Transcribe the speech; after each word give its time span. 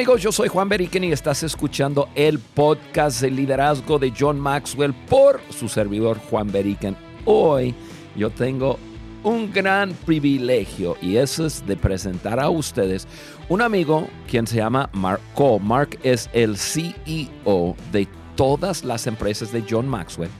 Amigos, 0.00 0.22
yo 0.22 0.32
soy 0.32 0.48
Juan 0.48 0.66
Beriken 0.66 1.04
y 1.04 1.12
estás 1.12 1.42
escuchando 1.42 2.08
el 2.14 2.38
podcast 2.38 3.20
de 3.20 3.30
liderazgo 3.30 3.98
de 3.98 4.10
John 4.18 4.40
Maxwell 4.40 4.94
por 4.94 5.42
su 5.50 5.68
servidor 5.68 6.18
Juan 6.30 6.50
Beriken. 6.50 6.96
Hoy 7.26 7.74
yo 8.16 8.30
tengo 8.30 8.78
un 9.22 9.52
gran 9.52 9.92
privilegio 9.92 10.96
y 11.02 11.16
eso 11.16 11.44
es 11.44 11.66
de 11.66 11.76
presentar 11.76 12.40
a 12.40 12.48
ustedes 12.48 13.06
un 13.50 13.60
amigo 13.60 14.08
quien 14.26 14.46
se 14.46 14.56
llama 14.56 14.88
Mark 14.94 15.20
Cole. 15.34 15.62
Mark 15.62 15.98
es 16.02 16.30
el 16.32 16.56
CEO 16.56 17.76
de 17.92 18.08
todas 18.36 18.84
las 18.84 19.06
empresas 19.06 19.52
de 19.52 19.62
John 19.68 19.86
Maxwell. 19.86 20.30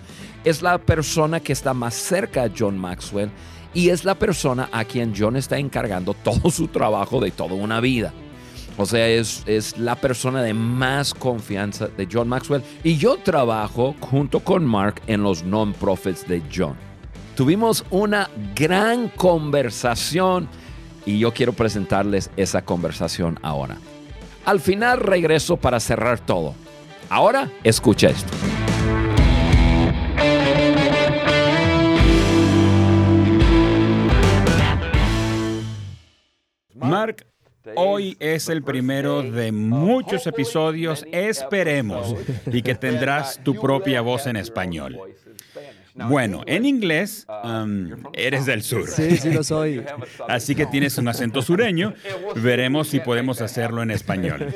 Es 0.42 0.62
la 0.62 0.78
persona 0.78 1.38
que 1.38 1.52
está 1.52 1.74
más 1.74 1.92
cerca 1.92 2.44
a 2.44 2.50
John 2.58 2.78
Maxwell 2.78 3.30
y 3.74 3.90
es 3.90 4.06
la 4.06 4.14
persona 4.14 4.70
a 4.72 4.86
quien 4.86 5.12
John 5.14 5.36
está 5.36 5.58
encargando 5.58 6.14
todo 6.14 6.50
su 6.50 6.68
trabajo 6.68 7.20
de 7.20 7.30
toda 7.30 7.52
una 7.52 7.82
vida. 7.82 8.14
O 8.76 8.86
sea, 8.86 9.08
es, 9.08 9.42
es, 9.46 9.76
la 9.78 9.96
persona 9.96 10.42
de 10.42 10.54
más 10.54 11.12
confianza 11.12 11.88
de 11.88 12.08
John 12.10 12.28
Maxwell. 12.28 12.62
Y 12.82 12.96
yo 12.96 13.18
trabajo 13.18 13.94
junto 14.00 14.40
con 14.40 14.64
Mark 14.64 15.02
en 15.06 15.22
los 15.22 15.42
non-profits 15.42 16.26
de 16.26 16.42
John. 16.54 16.76
Tuvimos 17.36 17.84
una 17.90 18.28
gran 18.54 19.08
conversación 19.08 20.48
y 21.06 21.18
yo 21.18 21.32
quiero 21.32 21.52
presentarles 21.52 22.30
esa 22.36 22.62
conversación 22.62 23.38
ahora. 23.42 23.76
Al 24.44 24.60
final 24.60 25.00
regreso 25.00 25.56
para 25.56 25.80
cerrar 25.80 26.20
todo. 26.20 26.54
Ahora 27.08 27.50
escucha 27.64 28.08
esto. 28.08 28.32
Mark, 36.74 37.26
hoy 37.76 38.16
es 38.20 38.48
el 38.48 38.62
primero 38.62 39.22
de 39.22 39.52
muchos 39.52 40.26
episodios, 40.26 41.04
esperemos, 41.12 42.14
y 42.46 42.62
que 42.62 42.74
tendrás 42.74 43.40
tu 43.42 43.54
propia 43.54 44.00
voz 44.00 44.26
en 44.26 44.36
español. 44.36 44.98
Bueno, 45.94 46.42
en 46.46 46.64
inglés 46.64 47.26
um, 47.44 47.90
eres 48.12 48.46
del 48.46 48.62
sur. 48.62 48.86
Sí, 48.88 49.16
sí 49.16 49.32
lo 49.32 49.42
soy. 49.42 49.84
Así 50.28 50.54
que 50.54 50.66
tienes 50.66 50.96
un 50.98 51.08
acento 51.08 51.42
sureño. 51.42 51.94
Veremos 52.36 52.88
si 52.88 53.00
podemos 53.00 53.40
hacerlo 53.40 53.82
en 53.82 53.90
español. 53.90 54.54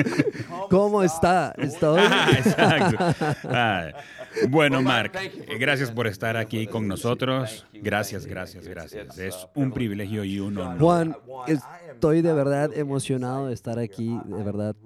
¿Cómo 0.70 1.02
está? 1.02 1.54
¿Estoy? 1.58 2.00
Ah, 2.02 2.30
exacto. 2.36 2.96
Ah, 3.44 3.88
bueno, 4.48 4.82
Mark, 4.82 5.12
gracias 5.58 5.90
por 5.90 6.06
estar 6.06 6.36
aquí 6.36 6.66
con 6.66 6.88
nosotros. 6.88 7.66
Gracias, 7.72 8.26
gracias, 8.26 8.66
gracias. 8.66 9.18
Es 9.18 9.46
un 9.54 9.72
privilegio 9.72 10.24
y 10.24 10.40
un 10.40 10.58
honor. 10.58 10.78
Juan, 10.78 11.16
estoy 11.46 12.22
de 12.22 12.32
verdad 12.32 12.70
emocionado 12.76 13.48
de 13.48 13.54
estar 13.54 13.78
aquí, 13.78 14.18
de 14.24 14.42
verdad. 14.42 14.76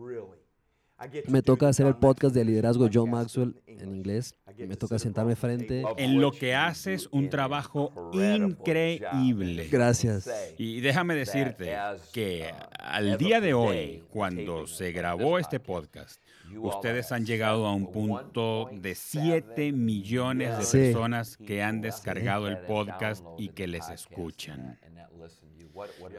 Me 1.28 1.42
toca 1.42 1.68
hacer 1.68 1.86
el 1.86 1.96
podcast 1.96 2.34
de 2.34 2.44
liderazgo 2.44 2.88
John 2.92 3.10
Maxwell 3.10 3.54
en 3.66 3.94
inglés. 3.94 4.34
Me 4.56 4.76
toca 4.76 4.98
sentarme 4.98 5.36
frente. 5.36 5.84
En 5.98 6.20
lo 6.20 6.32
que 6.32 6.54
haces 6.54 7.08
un 7.12 7.28
trabajo 7.28 7.92
increíble. 8.14 9.68
Gracias. 9.70 10.30
Y 10.56 10.80
déjame 10.80 11.14
decirte 11.14 11.76
que 12.12 12.50
al 12.78 13.18
día 13.18 13.42
de 13.42 13.52
hoy, 13.52 14.04
cuando 14.10 14.66
se 14.66 14.92
grabó 14.92 15.38
este 15.38 15.60
podcast, 15.60 16.20
ustedes 16.58 17.12
han 17.12 17.26
llegado 17.26 17.66
a 17.66 17.74
un 17.74 17.90
punto 17.90 18.70
de 18.72 18.94
7 18.94 19.72
millones 19.72 20.72
de 20.72 20.78
personas 20.78 21.36
que 21.36 21.62
han 21.62 21.80
descargado 21.80 22.48
el 22.48 22.58
podcast 22.58 23.24
y 23.38 23.48
que 23.50 23.66
les 23.66 23.88
escuchan. 23.88 24.78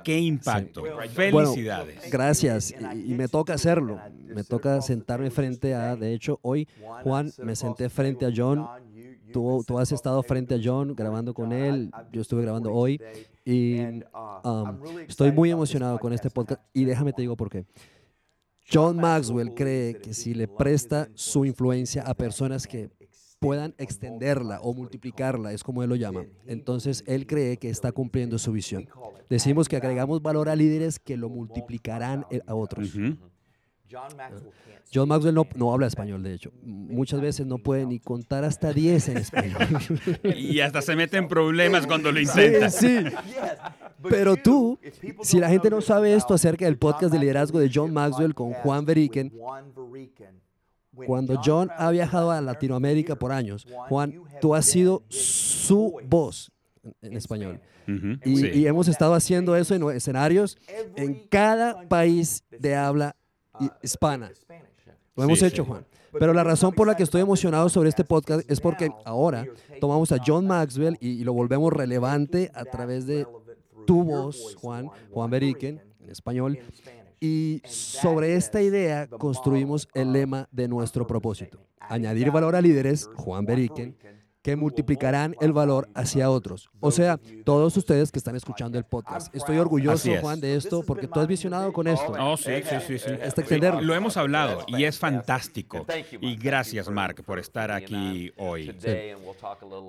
¡Qué 0.03 0.19
impacto! 0.19 0.83
Felicidades. 1.13 2.11
gracias. 2.11 2.75
Y, 2.93 3.13
me 3.15 3.27
toca 3.27 3.53
hacerlo. 3.53 3.99
Me 4.23 4.43
toca 4.43 4.81
sentarme 4.81 5.31
frente 5.31 5.73
a, 5.73 5.95
de 5.95 6.13
hecho, 6.13 6.39
hoy, 6.41 6.67
Juan, 7.03 7.31
me 7.39 7.55
senté 7.55 7.89
frente 7.89 8.25
a 8.25 8.31
John. 8.35 8.67
Tú, 9.33 9.63
tú 9.67 9.77
has 9.77 9.91
estado 9.91 10.23
frente 10.23 10.55
a 10.55 10.59
John 10.63 10.95
grabando 10.95 11.33
con 11.33 11.51
él. 11.51 11.91
Yo 12.11 12.21
estuve 12.21 12.43
grabando 12.43 12.71
hoy. 12.73 13.01
Y 13.43 13.79
um, 14.43 14.79
estoy 15.07 15.31
muy 15.31 15.51
emocionado 15.51 15.97
con 15.99 16.13
este 16.13 16.29
podcast. 16.29 16.61
Y 16.73 16.85
déjame 16.85 17.13
te 17.13 17.21
digo 17.21 17.35
por 17.35 17.49
qué. 17.49 17.65
John 18.71 18.97
Maxwell 18.97 19.53
cree 19.53 19.99
que 19.99 20.13
si 20.13 20.33
le 20.33 20.47
presta 20.47 21.09
su 21.15 21.45
influencia 21.45 22.03
a 22.03 22.13
personas 22.13 22.67
que 22.67 22.89
puedan 23.39 23.73
extenderla 23.77 24.59
o 24.61 24.73
multiplicarla, 24.73 25.53
es 25.53 25.63
como 25.63 25.83
él 25.83 25.89
lo 25.89 25.95
llama. 25.95 26.25
Entonces, 26.45 27.03
él 27.07 27.27
cree 27.27 27.57
que 27.57 27.69
está 27.69 27.91
cumpliendo 27.91 28.37
su 28.37 28.51
visión. 28.51 28.87
Decimos 29.29 29.69
que 29.69 29.77
agregamos 29.77 30.21
valor 30.21 30.49
a 30.49 30.55
líderes 30.55 30.99
que 30.99 31.17
lo 31.17 31.29
multiplicarán 31.29 32.25
a 32.45 32.55
otros. 32.55 32.89
John 34.93 35.07
Maxwell 35.07 35.33
no, 35.33 35.47
no, 35.55 35.73
habla 35.73 35.87
español, 35.87 36.23
de 36.23 36.33
hecho. 36.33 36.51
Muchas 36.61 37.21
veces 37.21 37.45
no 37.45 37.57
puede 37.57 37.85
ni 37.85 37.99
contar 37.99 38.43
hasta 38.43 38.73
10 38.73 39.09
en 39.09 39.17
español. 39.17 39.57
Y 40.35 40.59
hasta 40.59 40.81
se 40.81 40.95
mete 40.95 41.17
en 41.17 41.27
problemas 41.27 41.87
cuando 41.87 42.11
lo 42.11 42.19
intenta. 42.19 42.69
Sí, 42.69 42.97
sí. 42.99 43.05
Pero 44.03 44.35
tú, 44.35 44.79
si 45.21 45.39
la 45.39 45.49
gente 45.49 45.69
no 45.69 45.81
sabe 45.81 46.13
esto 46.13 46.33
acerca 46.33 46.65
del 46.65 46.77
podcast 46.77 47.11
de 47.11 47.19
liderazgo 47.19 47.59
de 47.59 47.69
John 47.73 47.93
Maxwell 47.93 48.33
con 48.33 48.53
Juan 48.53 48.85
Veriken, 48.85 49.33
cuando 51.05 51.39
John 51.43 51.69
ha 51.77 51.91
viajado 51.91 52.31
a 52.31 52.41
Latinoamérica 52.41 53.15
por 53.15 53.31
años, 53.31 53.67
Juan, 53.89 54.21
tú 54.41 54.55
has 54.55 54.65
sido 54.65 55.03
su 55.09 55.99
voz 56.07 56.51
en 57.01 57.13
español. 57.13 57.59
y, 58.25 58.65
hemos 58.65 58.87
estado 58.87 59.13
haciendo 59.13 59.55
eso 59.55 59.73
en 59.73 59.83
escenarios 59.91 60.57
en 60.95 61.27
cada 61.29 61.87
país 61.87 62.43
de 62.49 62.75
habla 62.75 63.15
hispana. 63.81 64.31
Lo 65.15 65.23
hemos 65.23 65.41
hecho, 65.41 65.65
Juan. 65.65 65.85
Pero 66.19 66.33
la 66.33 66.43
razón 66.43 66.73
por 66.73 66.87
la 66.87 66.95
que 66.95 67.03
estoy 67.03 67.21
emocionado 67.21 67.69
sobre 67.69 67.89
este 67.89 68.03
podcast 68.03 68.49
es 68.49 68.59
porque 68.59 68.89
ahora 69.05 69.45
tomamos 69.79 70.11
a 70.11 70.17
John 70.25 70.47
Maxwell 70.47 70.97
y, 70.99 71.23
lo 71.23 71.33
volvemos 71.33 71.71
relevante 71.73 72.51
a 72.53 72.65
través 72.65 73.05
de 73.05 73.25
tu 73.87 74.03
voz, 74.03 74.53
Juan, 74.55 74.89
Juan 75.09 75.29
Beriken, 75.31 75.81
en 75.99 76.09
español, 76.11 76.59
y 77.19 77.63
sobre 77.65 78.35
esta 78.35 78.61
idea 78.61 79.07
construimos 79.07 79.87
el 79.95 80.13
lema 80.13 80.47
de 80.51 80.67
nuestro 80.67 81.07
propósito. 81.07 81.65
Añadir 81.79 82.29
valor 82.29 82.55
a 82.55 82.61
líderes, 82.61 83.09
Juan 83.15 83.45
Beriken, 83.45 83.97
que 84.41 84.55
multiplicarán 84.55 85.35
el 85.41 85.51
valor 85.51 85.89
hacia 85.93 86.29
otros. 86.29 86.69
O 86.79 86.91
sea, 86.91 87.19
todos 87.43 87.75
ustedes 87.75 88.11
que 88.11 88.19
están 88.19 88.35
escuchando 88.35 88.77
el 88.77 88.85
podcast. 88.85 89.33
Estoy 89.35 89.57
orgulloso, 89.57 90.09
Juan, 90.21 90.39
de 90.39 90.55
esto 90.55 90.83
porque 90.83 91.07
tú 91.07 91.19
has 91.19 91.27
visionado 91.27 91.73
con 91.73 91.87
esto. 91.87 92.13
Oh, 92.19 92.37
sí, 92.37 92.51
sí, 92.63 92.75
sí. 92.85 92.99
sí. 92.99 93.11
Hasta 93.23 93.41
extenderlo. 93.41 93.81
Lo 93.81 93.93
hemos 93.93 94.15
hablado 94.17 94.65
y 94.67 94.83
es 94.85 94.99
fantástico. 94.99 95.85
Y 96.21 96.35
gracias, 96.37 96.89
Mark, 96.89 97.23
por 97.25 97.39
estar 97.39 97.71
aquí 97.71 98.31
hoy. 98.37 98.73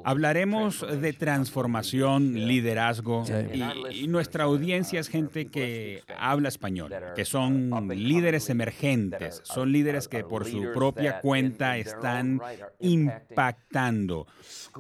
Hablaremos 0.04 0.84
de 1.00 1.12
transformación, 1.12 2.34
liderazgo 2.34 3.25
y, 3.53 4.03
y 4.03 4.08
nuestra 4.08 4.44
audiencia 4.44 5.00
es 5.00 5.08
gente 5.08 5.47
que 5.47 6.03
habla 6.19 6.48
español, 6.48 6.92
que 7.14 7.25
son 7.25 7.88
líderes 7.88 8.50
emergentes, 8.50 9.41
son 9.44 9.72
líderes 9.72 10.08
que 10.08 10.25
por 10.25 10.44
su 10.47 10.72
propia 10.72 11.20
cuenta 11.20 11.76
están 11.76 12.41
impactando 12.81 14.26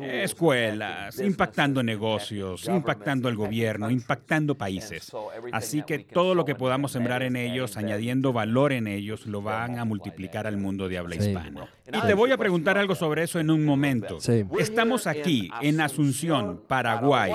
escuelas, 0.00 1.18
impactando 1.20 1.82
negocios, 1.82 2.66
impactando 2.66 3.28
el 3.28 3.36
gobierno, 3.36 3.90
impactando 3.90 4.54
países. 4.54 5.12
Así 5.52 5.82
que 5.82 6.00
todo 6.00 6.34
lo 6.34 6.44
que 6.44 6.54
podamos 6.54 6.92
sembrar 6.92 7.22
en 7.22 7.36
ellos, 7.36 7.76
añadiendo 7.76 8.32
valor 8.32 8.72
en 8.72 8.86
ellos, 8.86 9.26
lo 9.26 9.42
van 9.42 9.78
a 9.78 9.84
multiplicar 9.84 10.46
al 10.46 10.56
mundo 10.56 10.88
de 10.88 10.98
habla 10.98 11.16
hispana. 11.16 11.68
Y 11.86 12.00
te 12.06 12.14
voy 12.14 12.32
a 12.32 12.36
preguntar 12.36 12.78
algo 12.78 12.94
sobre 12.94 13.22
eso 13.22 13.40
en 13.40 13.50
un 13.50 13.64
momento. 13.64 14.18
Estamos 14.58 15.06
aquí 15.06 15.50
en 15.60 15.80
Asunción, 15.80 16.62
Paraguay. 16.66 17.32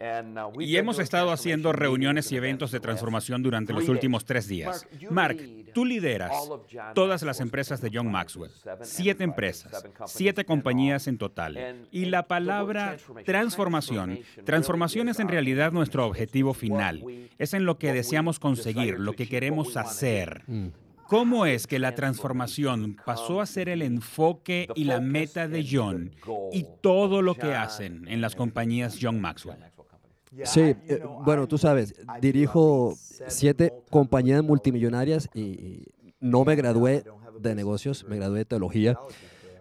Sí. 0.00 0.06
Y 0.60 0.76
hemos 0.76 0.98
estado 0.98 1.30
haciendo 1.30 1.72
reuniones 1.72 2.32
y 2.32 2.36
eventos 2.36 2.70
de 2.70 2.80
transformación 2.80 3.42
durante 3.42 3.72
los 3.74 3.88
últimos 3.88 4.24
tres 4.24 4.48
días. 4.48 4.86
Mark, 5.10 5.36
tú 5.74 5.84
lideras 5.84 6.32
todas 6.94 7.22
las 7.22 7.40
empresas 7.40 7.82
de 7.82 7.90
John 7.92 8.10
Maxwell, 8.10 8.50
siete 8.82 9.24
empresas, 9.24 9.84
siete 10.06 10.44
compañías 10.46 11.06
en 11.06 11.18
total. 11.18 11.86
Y 11.90 12.06
la 12.06 12.26
palabra 12.26 12.96
transformación, 13.26 14.20
transformación 14.44 15.10
es 15.10 15.20
en 15.20 15.28
realidad 15.28 15.72
nuestro 15.72 16.06
objetivo 16.06 16.54
final. 16.54 17.04
Es 17.38 17.52
en 17.52 17.66
lo 17.66 17.78
que 17.78 17.92
deseamos 17.92 18.38
conseguir, 18.38 18.98
lo 18.98 19.12
que 19.12 19.28
queremos 19.28 19.76
hacer. 19.76 20.42
Mm. 20.46 20.68
¿Cómo 21.10 21.44
es 21.44 21.66
que 21.66 21.80
la 21.80 21.96
transformación 21.96 22.96
pasó 23.04 23.40
a 23.40 23.46
ser 23.46 23.68
el 23.68 23.82
enfoque 23.82 24.68
y 24.76 24.84
la 24.84 25.00
meta 25.00 25.48
de 25.48 25.66
John 25.68 26.14
y 26.52 26.64
todo 26.80 27.20
lo 27.20 27.34
que 27.34 27.52
hacen 27.52 28.06
en 28.06 28.20
las 28.20 28.36
compañías 28.36 28.96
John 29.02 29.20
Maxwell? 29.20 29.58
Sí, 30.44 30.60
eh, 30.60 31.02
bueno, 31.24 31.48
tú 31.48 31.58
sabes, 31.58 31.94
dirijo 32.20 32.94
siete 33.28 33.72
compañías 33.90 34.42
multimillonarias 34.42 35.28
y 35.34 35.86
no 36.20 36.44
me 36.44 36.54
gradué 36.54 37.04
de 37.40 37.54
negocios, 37.54 38.04
me 38.08 38.16
gradué 38.16 38.38
de 38.40 38.44
teología. 38.44 38.98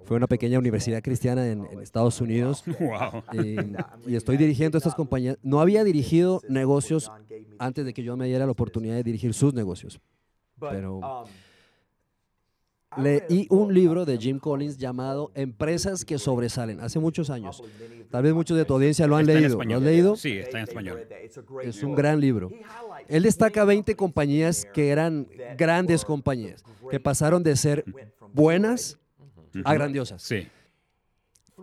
Fue 0.05 0.17
una 0.17 0.27
pequeña 0.27 0.57
universidad 0.57 1.03
cristiana 1.03 1.47
en, 1.47 1.65
Estados 1.81 2.19
Unidos. 2.21 2.63
Y, 3.33 4.15
estoy 4.15 4.37
dirigiendo 4.37 4.77
estas 4.77 4.95
compañías. 4.95 5.37
No 5.43 5.61
había 5.61 5.83
dirigido 5.83 6.41
negocios 6.49 7.11
antes 7.59 7.85
de 7.85 7.93
que 7.93 8.03
yo 8.03 8.17
me 8.17 8.25
diera 8.25 8.45
la 8.45 8.51
oportunidad 8.51 8.95
de 8.95 9.03
dirigir 9.03 9.33
sus 9.33 9.53
negocios. 9.53 9.99
pero 10.59 10.97
um, 10.97 11.03
leí 12.97 13.47
un 13.49 13.73
libro 13.73 14.05
de 14.05 14.17
Jim 14.17 14.39
Collins 14.39 14.77
llamado 14.77 15.31
Empresas 15.35 16.05
que 16.05 16.17
sobresalen, 16.17 16.79
hace 16.81 16.99
muchos 16.99 17.29
años. 17.29 17.61
Tal 18.09 18.23
vez 18.23 18.33
muchos 18.33 18.57
de 18.57 18.65
tu 18.65 18.73
audiencia 18.73 19.05
lo 19.05 19.15
han 19.15 19.25
leído. 19.25 19.63
¿Lo 19.63 19.75
han 19.75 19.83
leído? 19.83 20.15
Sí, 20.15 20.37
está 20.37 20.57
en 20.57 20.63
español. 20.63 21.07
Es 21.63 21.83
un 21.83 21.95
gran 21.95 22.19
libro. 22.19 22.51
Él 23.07 23.23
destaca 23.23 23.63
20 23.65 23.95
compañías 23.95 24.65
que 24.73 24.89
eran 24.89 25.27
grandes 25.57 26.03
compañías, 26.03 26.63
que 26.89 26.99
pasaron 26.99 27.43
de 27.43 27.55
ser 27.55 27.85
buenas 28.33 28.97
a 29.63 29.73
grandiosas. 29.73 30.21
Sí. 30.21 30.47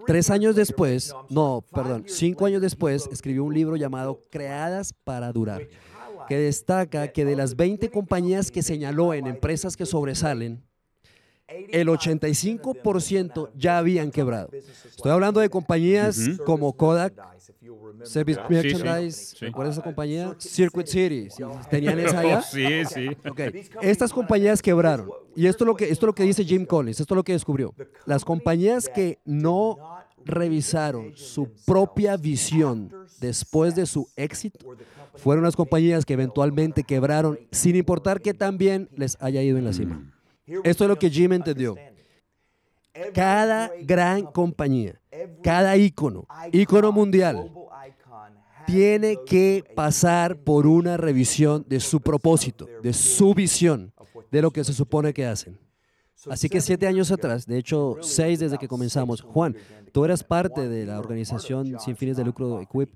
Tres 0.07 0.31
años 0.31 0.55
después, 0.55 1.15
no, 1.31 1.65
perdón, 1.73 2.05
cinco 2.07 2.47
años 2.47 2.61
después, 2.61 3.09
escribió 3.11 3.45
un 3.45 3.55
libro 3.55 3.77
llamado 3.77 4.21
Creadas 4.31 4.93
para 4.93 5.33
Durar, 5.33 5.67
que 6.29 6.37
destaca 6.37 7.09
que 7.09 7.25
de 7.25 7.35
las 7.35 7.57
20 7.57 7.91
compañías 7.91 8.51
que 8.51 8.63
señaló 8.63 9.15
en 9.15 9.27
empresas 9.27 9.77
que 9.77 9.87
sobresalen, 9.87 10.63
el 11.49 11.89
85% 11.89 13.51
ya 13.55 13.79
habían 13.79 14.11
quebrado. 14.11 14.49
Estoy 14.53 15.13
hablando 15.13 15.41
de 15.41 15.49
compañías 15.49 16.19
como 16.45 16.73
Kodak, 16.73 17.15
Service 18.03 18.41
Merchandise, 18.49 19.37
¿recuerdas 19.41 19.75
esa 19.75 19.83
compañía? 19.83 20.35
Circuit 20.39 20.87
City, 20.87 21.29
¿tenían 21.71 21.99
esa 21.99 22.21
allá? 22.21 22.43
Sí, 22.51 22.85
sí. 22.87 23.09
Estas 23.81 24.13
compañías 24.13 24.63
quebraron. 24.63 25.09
Y 25.35 25.47
esto 25.47 25.65
es, 25.65 25.67
lo 25.67 25.77
que, 25.77 25.85
esto 25.85 26.07
es 26.07 26.09
lo 26.09 26.15
que 26.15 26.23
dice 26.25 26.45
Jim 26.45 26.65
Collins, 26.65 27.01
esto 27.01 27.15
es 27.15 27.17
lo 27.17 27.25
que 27.25 27.33
descubrió. 27.33 27.75
Las 28.07 28.25
compañías 28.25 28.89
que 28.89 29.19
no 29.25 29.79
revisaron 30.25 31.17
su 31.17 31.53
propia 31.65 32.17
visión 32.17 32.93
después 33.21 33.75
de 33.77 33.87
su 33.87 34.09
éxito 34.17 34.77
fueron 35.15 35.45
las 35.45 35.57
compañías 35.57 36.05
que 36.05 36.15
eventualmente 36.15 36.83
quebraron 36.83 37.39
sin 37.53 37.77
importar 37.77 38.21
que 38.21 38.35
también 38.35 38.89
les 38.97 39.17
haya 39.21 39.43
ido 39.43 39.59
en 39.59 39.65
la 39.65 39.73
cima. 39.73 40.16
Esto 40.47 40.85
es 40.85 40.89
lo 40.89 40.99
que 40.99 41.11
Jim 41.11 41.33
entendió. 41.33 41.77
Cada 43.13 43.71
gran 43.83 44.23
compañía, 44.23 45.01
cada 45.43 45.77
ícono, 45.77 46.27
ícono 46.53 46.93
mundial, 46.93 47.51
tiene 48.67 49.19
que 49.27 49.65
pasar 49.75 50.37
por 50.39 50.67
una 50.67 50.97
revisión 50.97 51.65
de 51.69 51.79
su 51.81 52.01
propósito, 52.01 52.67
de 52.83 52.93
su 52.93 53.35
visión, 53.35 53.93
de 54.31 54.43
lo 54.43 54.51
que 54.51 54.65
se 54.65 54.73
supone 54.73 55.13
que 55.13 55.27
hacen. 55.27 55.59
Así 56.31 56.49
que 56.49 56.61
siete 56.61 56.87
años 56.87 57.13
atrás, 57.13 57.47
de 57.47 57.59
hecho 57.59 57.99
seis 58.01 58.39
desde 58.39 58.59
que 58.59 58.67
comenzamos, 58.67 59.21
Juan, 59.21 59.57
tú 59.97 60.05
eras 60.05 60.23
parte 60.23 60.69
de 60.69 60.85
la 60.85 60.99
organización 60.99 61.81
sin 61.81 61.97
fines 61.97 62.19
de 62.19 62.25
lucro 62.25 62.61
Equip. 62.61 62.95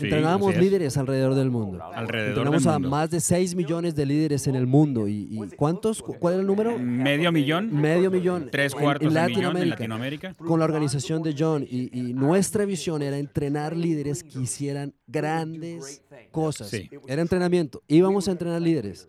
Entrenábamos 0.00 0.56
líderes 0.56 0.96
alrededor 0.96 1.34
del 1.34 1.50
mundo. 1.50 1.84
Alrededor 1.92 2.38
Tenemos 2.38 2.66
a 2.66 2.78
más 2.78 3.10
de 3.10 3.20
6 3.20 3.54
millones 3.54 3.94
de 3.94 4.06
líderes 4.06 4.46
en 4.46 4.54
el 4.54 4.66
mundo. 4.66 5.08
¿Y, 5.08 5.38
cuántos? 5.58 6.00
¿Cuál 6.00 6.32
es 6.32 6.40
el 6.40 6.46
número? 6.46 6.78
Medio 6.78 7.30
millón. 7.32 7.70
Medio 7.70 8.10
millón. 8.10 8.48
Tres 8.50 8.74
cuartos 8.74 9.08
en, 9.08 9.12
Latinoamérica, 9.12 9.60
en 9.60 9.90
Latinoamérica. 9.90 10.34
Con 10.36 10.58
la 10.58 10.64
organización 10.64 11.22
de 11.22 11.34
John. 11.38 11.66
Y, 11.68 12.14
nuestra 12.14 12.64
visión 12.64 13.02
era 13.02 13.18
entrenar 13.18 13.76
líderes 13.76 14.24
que 14.24 14.40
hicieran 14.40 14.94
grandes 15.06 16.02
cosas. 16.30 16.72
Era 17.06 17.20
entrenamiento. 17.20 17.82
Íbamos 17.88 18.26
a 18.26 18.30
entrenar 18.30 18.62
líderes. 18.62 19.06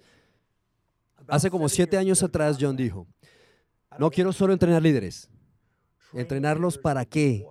Hace 1.26 1.50
como 1.50 1.70
siete 1.70 1.96
años 1.96 2.22
atrás, 2.22 2.58
John 2.60 2.76
dijo, 2.76 3.08
no 3.98 4.12
quiero 4.12 4.34
solo 4.34 4.52
entrenar 4.52 4.82
líderes. 4.82 5.30
¿Entrenarlos 6.14 6.78
para 6.78 7.06
qué? 7.06 7.46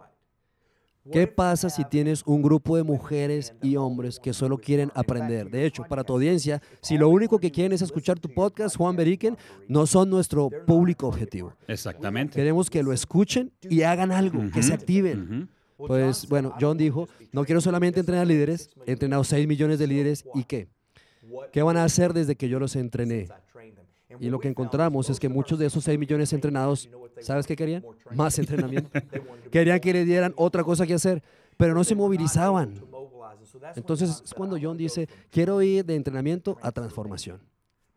¿Qué 1.11 1.27
pasa 1.27 1.71
si 1.71 1.85
tienes 1.85 2.23
un 2.27 2.43
grupo 2.43 2.77
de 2.77 2.83
mujeres 2.83 3.55
y 3.63 3.77
hombres 3.77 4.21
que 4.21 4.35
solo 4.35 4.59
quieren 4.59 4.93
aprender? 4.95 5.51
De 5.51 5.65
hecho, 5.65 5.85
para 5.85 6.05
tu 6.05 6.13
audiencia, 6.13 6.61
si 6.83 6.99
lo 6.99 7.09
único 7.09 7.39
que 7.39 7.51
quieren 7.51 7.73
es 7.73 7.81
escuchar 7.83 8.19
tu 8.19 8.29
podcast, 8.29 8.77
Juan 8.77 8.95
Beriken, 8.95 9.37
no 9.69 9.87
son 9.87 10.11
nuestro 10.11 10.51
público 10.67 11.09
objetivo. 11.09 11.55
Exactamente. 11.67 12.35
Queremos 12.35 12.69
que 12.69 12.83
lo 12.83 12.93
escuchen 12.93 13.53
y 13.63 13.83
hagan 13.83 14.13
algo, 14.13 14.51
que 14.53 14.63
se 14.63 14.75
activen. 14.75 15.49
Pues 15.79 16.29
bueno, 16.29 16.55
John 16.61 16.77
dijo, 16.77 17.09
no 17.33 17.45
quiero 17.45 17.61
solamente 17.61 18.01
entrenar 18.01 18.27
líderes, 18.27 18.69
he 18.85 18.93
entrenado 18.93 19.25
6 19.25 19.47
millones 19.47 19.79
de 19.79 19.87
líderes 19.87 20.25
y 20.35 20.45
qué? 20.45 20.69
¿Qué 21.53 21.63
van 21.63 21.77
a 21.77 21.85
hacer 21.85 22.13
desde 22.13 22.37
que 22.37 22.49
yo 22.49 22.59
los 22.59 22.75
entrené? 22.77 23.29
Y 24.21 24.29
lo 24.31 24.39
que 24.39 24.49
encontramos 24.49 25.11
es 25.11 25.21
que 25.21 25.29
muchos 25.29 25.59
de 25.59 25.67
esos 25.67 25.85
6 25.85 25.99
millones 25.99 26.33
entrenados, 26.33 26.89
¿sabes 27.21 27.47
qué 27.47 27.57
querían? 27.57 27.85
Más 28.15 28.39
entrenamiento. 28.39 28.91
querían 29.51 29.81
que 29.81 29.93
le 29.93 30.05
dieran 30.05 30.33
otra 30.37 30.65
cosa 30.65 30.87
que 30.87 30.95
hacer, 30.95 31.23
pero 31.57 31.75
no 31.75 31.85
se 31.85 31.95
movilizaban. 31.95 32.75
Entonces 33.77 34.23
es 34.25 34.35
cuando 34.35 34.57
John 34.61 34.77
dice, 34.77 35.09
quiero 35.31 35.61
ir 35.63 35.85
de 35.85 35.95
entrenamiento 35.95 36.59
a 36.63 36.73
transformación. 36.73 37.41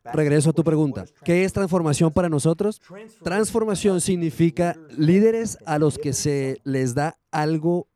Regreso 0.03 0.49
a 0.49 0.53
tu 0.53 0.63
pregunta. 0.63 1.05
¿Qué 1.23 1.43
es 1.43 1.53
transformación 1.53 2.11
para 2.11 2.27
nosotros? 2.27 2.81
Transformación 3.23 4.01
significa 4.01 4.75
líderes 4.97 5.57
a 5.65 5.77
los 5.77 5.97
que 5.97 6.13
se 6.13 6.59
les 6.63 6.95
da 6.95 7.17
algo 7.29 7.87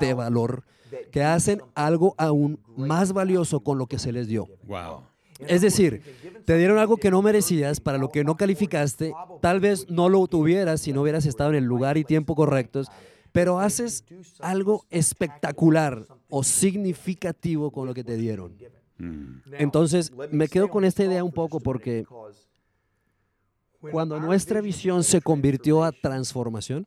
de 0.00 0.14
valor, 0.14 0.62
que 1.10 1.24
hacen 1.24 1.60
algo 1.74 2.14
aún 2.16 2.60
más 2.76 3.12
valioso 3.12 3.60
con 3.60 3.76
lo 3.76 3.86
que 3.86 3.98
se 3.98 4.12
les 4.12 4.28
dio. 4.28 4.46
Wow. 4.64 5.07
Es 5.38 5.60
decir, 5.60 6.02
te 6.44 6.56
dieron 6.56 6.78
algo 6.78 6.96
que 6.96 7.10
no 7.10 7.22
merecías, 7.22 7.80
para 7.80 7.98
lo 7.98 8.08
que 8.08 8.24
no 8.24 8.36
calificaste, 8.36 9.12
tal 9.40 9.60
vez 9.60 9.88
no 9.88 10.08
lo 10.08 10.26
tuvieras 10.26 10.80
si 10.80 10.92
no 10.92 11.02
hubieras 11.02 11.26
estado 11.26 11.50
en 11.50 11.56
el 11.56 11.64
lugar 11.64 11.96
y 11.96 12.04
tiempo 12.04 12.34
correctos, 12.34 12.88
pero 13.30 13.60
haces 13.60 14.04
algo 14.40 14.84
espectacular 14.90 16.06
o 16.28 16.42
significativo 16.42 17.70
con 17.70 17.86
lo 17.86 17.94
que 17.94 18.02
te 18.02 18.16
dieron. 18.16 18.56
Mm. 18.98 19.42
Entonces, 19.52 20.12
me 20.32 20.48
quedo 20.48 20.68
con 20.68 20.84
esta 20.84 21.04
idea 21.04 21.22
un 21.22 21.32
poco 21.32 21.60
porque 21.60 22.04
cuando 23.92 24.18
nuestra 24.18 24.60
visión 24.60 25.04
se 25.04 25.20
convirtió 25.20 25.84
a 25.84 25.92
transformación, 25.92 26.86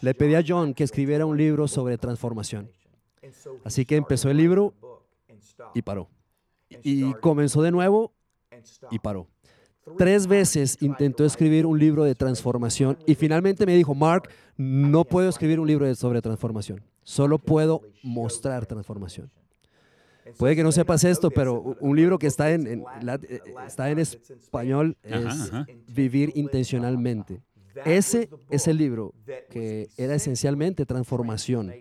le 0.00 0.14
pedí 0.14 0.36
a 0.36 0.44
John 0.46 0.72
que 0.72 0.84
escribiera 0.84 1.26
un 1.26 1.36
libro 1.36 1.68
sobre 1.68 1.98
transformación. 1.98 2.70
Así 3.62 3.84
que 3.84 3.96
empezó 3.96 4.30
el 4.30 4.38
libro 4.38 4.72
y 5.74 5.82
paró 5.82 6.08
y 6.82 7.12
comenzó 7.14 7.62
de 7.62 7.70
nuevo 7.70 8.12
y 8.90 8.98
paró. 8.98 9.28
Tres 9.96 10.26
veces 10.26 10.76
intentó 10.80 11.24
escribir 11.24 11.66
un 11.66 11.78
libro 11.78 12.04
de 12.04 12.14
transformación 12.14 12.98
y 13.06 13.14
finalmente 13.14 13.66
me 13.66 13.74
dijo, 13.74 13.94
Mark, 13.94 14.28
no 14.56 15.04
puedo 15.04 15.28
escribir 15.28 15.58
un 15.58 15.66
libro 15.66 15.92
sobre 15.94 16.22
transformación, 16.22 16.82
solo 17.02 17.38
puedo 17.38 17.82
mostrar 18.02 18.66
transformación. 18.66 19.30
Puede 20.36 20.54
que 20.54 20.62
no 20.62 20.70
sepas 20.70 21.02
esto, 21.02 21.30
pero 21.30 21.76
un 21.80 21.96
libro 21.96 22.18
que 22.18 22.26
está 22.26 22.52
en, 22.52 22.66
eh, 22.66 23.40
está 23.66 23.90
en 23.90 23.98
español 23.98 24.96
es 25.02 25.50
Vivir 25.88 26.32
intencionalmente. 26.34 27.42
Ese 27.84 28.28
es 28.50 28.68
el 28.68 28.76
libro 28.76 29.14
que 29.48 29.88
era 29.96 30.14
esencialmente 30.14 30.86
transformación 30.86 31.72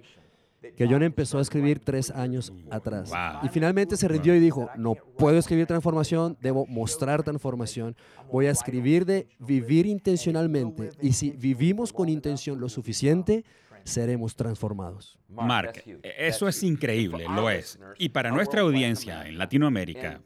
que 0.76 0.88
John 0.88 1.04
empezó 1.04 1.38
a 1.38 1.42
escribir 1.42 1.80
tres 1.80 2.12
años 2.12 2.54
atrás. 2.70 3.12
Y 3.44 3.50
finalmente 3.50 3.98
se 3.98 4.08
rindió 4.08 4.36
y 4.36 4.40
dijo, 4.40 4.70
no 4.78 4.96
puedo 4.96 5.38
escribir 5.38 5.68
transformación, 5.68 6.38
debo 6.42 6.66
mostrar 6.66 7.24
transformación, 7.24 7.96
voy 8.32 8.48
a 8.48 8.52
escribir 8.52 9.06
de 9.06 9.28
vivir 9.40 9.86
intencionalmente 9.86 10.90
y 11.02 11.14
si 11.14 11.32
vivimos 11.32 11.94
con 11.94 12.10
intención 12.10 12.60
lo 12.60 12.70
suficiente, 12.70 13.44
seremos 13.84 14.36
transformados. 14.36 15.18
Mark, 15.28 15.84
eso 16.04 16.48
es 16.48 16.64
increíble, 16.64 17.26
lo 17.30 17.50
es. 17.50 17.80
Y 17.98 18.10
para 18.10 18.32
nuestra 18.32 18.62
audiencia 18.62 19.28
en 19.28 19.38
Latinoamérica, 19.38 20.22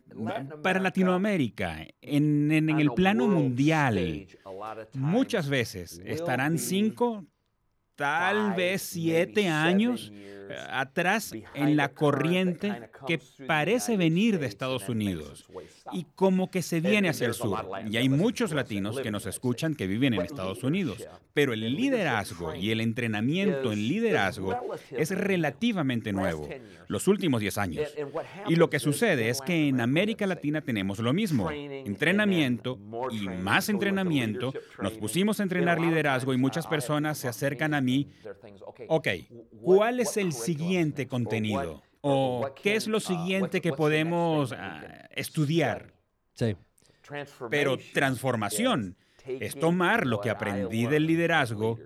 para 0.61 0.79
Latinoamérica, 0.79 1.85
en, 2.01 2.51
en, 2.51 2.69
el 2.69 2.91
plano 2.91 3.27
mundial, 3.27 4.27
muchas 4.93 5.49
veces 5.49 6.01
estarán 6.05 6.57
cinco, 6.57 7.25
tal 7.95 8.53
vez 8.55 8.81
siete 8.81 9.47
años 9.47 10.11
atrás 10.69 11.33
en 11.53 11.75
la 11.75 11.89
corriente 11.89 12.89
que 13.07 13.19
parece 13.47 13.97
venir 13.97 14.39
de 14.39 14.47
Estados 14.47 14.89
Unidos. 14.89 15.45
y 15.91 16.05
como 16.15 16.49
que 16.49 16.61
se 16.61 16.79
viene 16.79 17.09
hacia 17.09 17.27
el 17.27 17.33
sur. 17.33 17.67
Y 17.89 17.97
hay 17.97 18.09
muchos 18.09 18.51
latinos 18.53 18.99
que 18.99 19.11
nos 19.11 19.25
escuchan 19.25 19.75
que 19.75 19.85
viven 19.85 20.13
en 20.13 20.21
Estados 20.21 20.63
Unidos, 20.63 21.05
pero 21.33 21.53
el 21.53 21.75
liderazgo 21.75 22.55
y 22.55 22.71
el 22.71 22.81
entrenamiento 22.81 23.71
en 23.71 23.87
liderazgo 23.87 24.57
es 24.91 25.11
relativamente 25.11 26.13
nuevo, 26.13 26.47
los 26.87 27.07
últimos 27.07 27.41
10 27.41 27.57
años. 27.57 27.93
Y 28.47 28.55
lo 28.55 28.69
que 28.69 28.79
sucede 28.79 29.29
es 29.29 29.41
que 29.41 29.67
en 29.67 29.81
América 29.81 30.25
Latina 30.25 30.61
tenemos 30.61 30.99
lo 30.99 31.13
mismo, 31.13 31.51
entrenamiento 31.51 32.79
y 33.11 33.27
más 33.27 33.69
entrenamiento. 33.69 34.53
Nos 34.81 34.93
pusimos 34.93 35.39
a 35.39 35.43
entrenar 35.43 35.79
liderazgo 35.79 36.33
y 36.33 36.37
muchas 36.37 36.67
personas 36.67 37.17
se 37.17 37.27
acercan 37.27 37.73
a 37.73 37.81
mí. 37.81 38.09
Ok, 38.87 39.07
¿cuál 39.61 39.99
es 39.99 40.17
el 40.17 40.31
siguiente 40.43 41.07
contenido? 41.07 41.81
¿O 42.01 42.53
qué 42.61 42.75
es 42.75 42.87
lo 42.87 42.99
siguiente 42.99 43.61
que 43.61 43.71
podemos 43.71 44.51
ah, 44.51 45.07
estudiar? 45.11 45.93
Sí. 46.33 46.55
Pero 47.49 47.77
transformación 47.93 48.97
es 49.25 49.55
tomar 49.55 50.05
lo 50.05 50.19
que 50.19 50.29
aprendí 50.29 50.85
del 50.85 51.05
liderazgo 51.05 51.77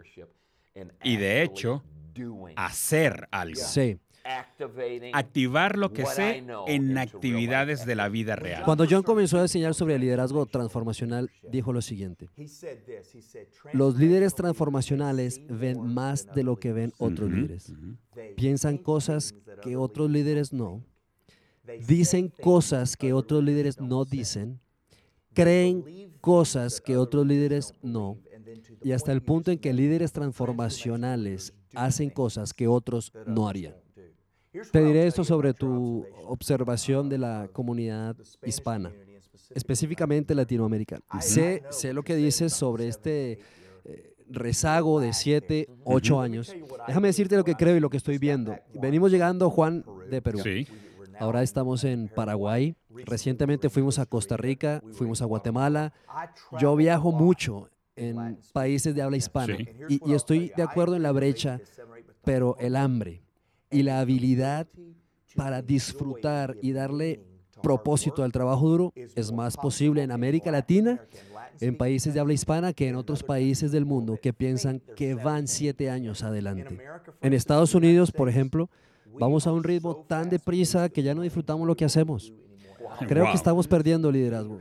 y 1.03 1.17
de 1.17 1.43
hecho 1.43 1.83
hacer 2.55 3.27
algo. 3.31 3.61
Sí. 3.61 3.99
Activar 5.13 5.77
lo 5.77 5.93
que 5.93 6.05
sé 6.05 6.43
en 6.67 6.97
actividades 6.97 7.85
de 7.85 7.95
la 7.95 8.09
vida 8.09 8.35
real. 8.35 8.63
Cuando 8.63 8.85
John 8.89 9.03
comenzó 9.03 9.39
a 9.39 9.43
enseñar 9.43 9.73
sobre 9.73 9.95
el 9.95 10.01
liderazgo 10.01 10.45
transformacional, 10.45 11.29
dijo 11.49 11.73
lo 11.73 11.81
siguiente. 11.81 12.29
Los 13.73 13.97
líderes 13.97 14.35
transformacionales 14.35 15.41
ven 15.47 15.93
más 15.93 16.27
de 16.33 16.43
lo 16.43 16.57
que 16.57 16.73
ven 16.73 16.93
otros 16.97 17.31
líderes. 17.31 17.73
Piensan 18.35 18.77
cosas 18.77 19.33
que 19.61 19.75
otros 19.77 20.09
líderes 20.09 20.53
no. 20.53 20.83
Dicen 21.87 22.31
cosas 22.41 22.95
que 22.95 23.13
otros 23.13 23.43
líderes 23.43 23.79
no 23.79 24.05
dicen. 24.05 24.59
Creen 25.33 25.83
cosas 26.21 26.81
que 26.81 26.97
otros 26.97 27.25
líderes 27.25 27.73
no. 27.81 28.17
Y 28.83 28.91
hasta 28.91 29.11
el 29.11 29.21
punto 29.21 29.51
en 29.51 29.59
que 29.59 29.73
líderes 29.73 30.11
transformacionales 30.11 31.53
hacen 31.75 32.09
cosas 32.09 32.53
que 32.53 32.67
otros 32.67 33.11
no 33.25 33.47
harían. 33.47 33.75
Te 34.71 34.83
diré 34.83 35.07
esto 35.07 35.23
sobre 35.23 35.53
tu 35.53 36.05
observación 36.25 37.09
de 37.09 37.17
la 37.17 37.49
comunidad 37.51 38.15
hispana, 38.43 38.91
específicamente 39.53 40.33
latinoamericana. 40.35 41.03
Sé, 41.19 41.63
sé 41.69 41.93
lo 41.93 42.03
que 42.03 42.15
dices 42.15 42.53
sobre 42.53 42.87
este 42.87 43.39
eh, 43.85 44.15
rezago 44.29 44.99
de 44.99 45.13
7, 45.13 45.67
8 45.83 46.21
años. 46.21 46.55
Déjame 46.87 47.07
decirte 47.07 47.35
lo 47.35 47.43
que 47.43 47.55
creo 47.55 47.75
y 47.75 47.79
lo 47.79 47.89
que 47.89 47.97
estoy 47.97 48.17
viendo. 48.17 48.55
Venimos 48.73 49.11
llegando, 49.11 49.49
Juan, 49.49 49.83
de 50.09 50.21
Perú. 50.21 50.39
Ahora 51.19 51.41
estamos 51.41 51.83
en 51.83 52.09
Paraguay. 52.09 52.75
Recientemente 52.89 53.69
fuimos 53.69 53.99
a 53.99 54.05
Costa 54.05 54.37
Rica, 54.37 54.83
fuimos 54.93 55.21
a 55.21 55.25
Guatemala. 55.25 55.93
Yo 56.59 56.75
viajo 56.75 57.11
mucho 57.11 57.69
en 57.95 58.39
países 58.53 58.93
de 58.93 59.01
habla 59.01 59.17
hispana 59.17 59.57
y, 59.89 60.13
estoy 60.13 60.51
de 60.55 60.63
acuerdo 60.63 60.95
en 60.95 61.03
la 61.03 61.11
brecha, 61.11 61.59
pero 62.23 62.55
el 62.59 62.75
hambre 62.75 63.26
y 63.71 63.83
la 63.83 63.99
habilidad 63.99 64.67
para 65.35 65.61
disfrutar 65.61 66.57
y 66.61 66.71
darle 66.71 67.21
propósito 67.61 68.23
al 68.23 68.31
trabajo 68.31 68.67
duro 68.67 68.93
es 68.95 69.31
más 69.31 69.57
posible 69.57 70.03
en 70.03 70.11
América 70.11 70.51
Latina, 70.51 71.05
en 71.59 71.77
países 71.77 72.13
de 72.13 72.19
habla 72.19 72.33
hispana, 72.33 72.73
que 72.73 72.87
en 72.87 72.95
otros 72.95 73.23
países 73.23 73.71
del 73.71 73.85
mundo 73.85 74.17
que 74.21 74.33
piensan 74.33 74.81
que 74.95 75.15
van 75.15 75.47
siete 75.47 75.89
años 75.89 76.23
adelante. 76.23 76.79
En 77.21 77.33
Estados 77.33 77.73
Unidos, 77.75 78.11
por 78.11 78.29
ejemplo, 78.29 78.69
vamos 79.19 79.47
a 79.47 79.51
un 79.51 79.63
ritmo 79.63 79.95
tan 80.07 80.29
deprisa 80.29 80.89
que 80.89 81.03
ya 81.03 81.15
no 81.15 81.21
disfrutamos 81.21 81.67
lo 81.67 81.75
que 81.75 81.85
hacemos. 81.85 82.33
Creo 83.07 83.25
que 83.25 83.33
estamos 83.33 83.67
perdiendo 83.67 84.11
liderazgo. 84.11 84.59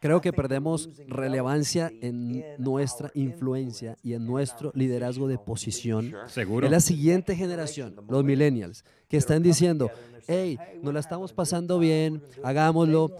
Creo 0.00 0.20
que 0.20 0.32
perdemos 0.32 0.90
relevancia 1.08 1.90
en 2.00 2.44
nuestra 2.58 3.10
influencia 3.14 3.96
y 4.02 4.12
en 4.12 4.26
nuestro 4.26 4.70
liderazgo 4.74 5.26
de 5.26 5.38
posición. 5.38 6.14
Seguro. 6.28 6.66
En 6.66 6.72
la 6.72 6.80
siguiente 6.80 7.34
generación, 7.34 7.96
los 8.08 8.22
millennials, 8.22 8.84
que 9.08 9.16
están 9.16 9.42
diciendo, 9.42 9.90
hey, 10.28 10.56
nos 10.82 10.94
la 10.94 11.00
estamos 11.00 11.32
pasando 11.32 11.78
bien, 11.78 12.22
hagámoslo. 12.44 13.10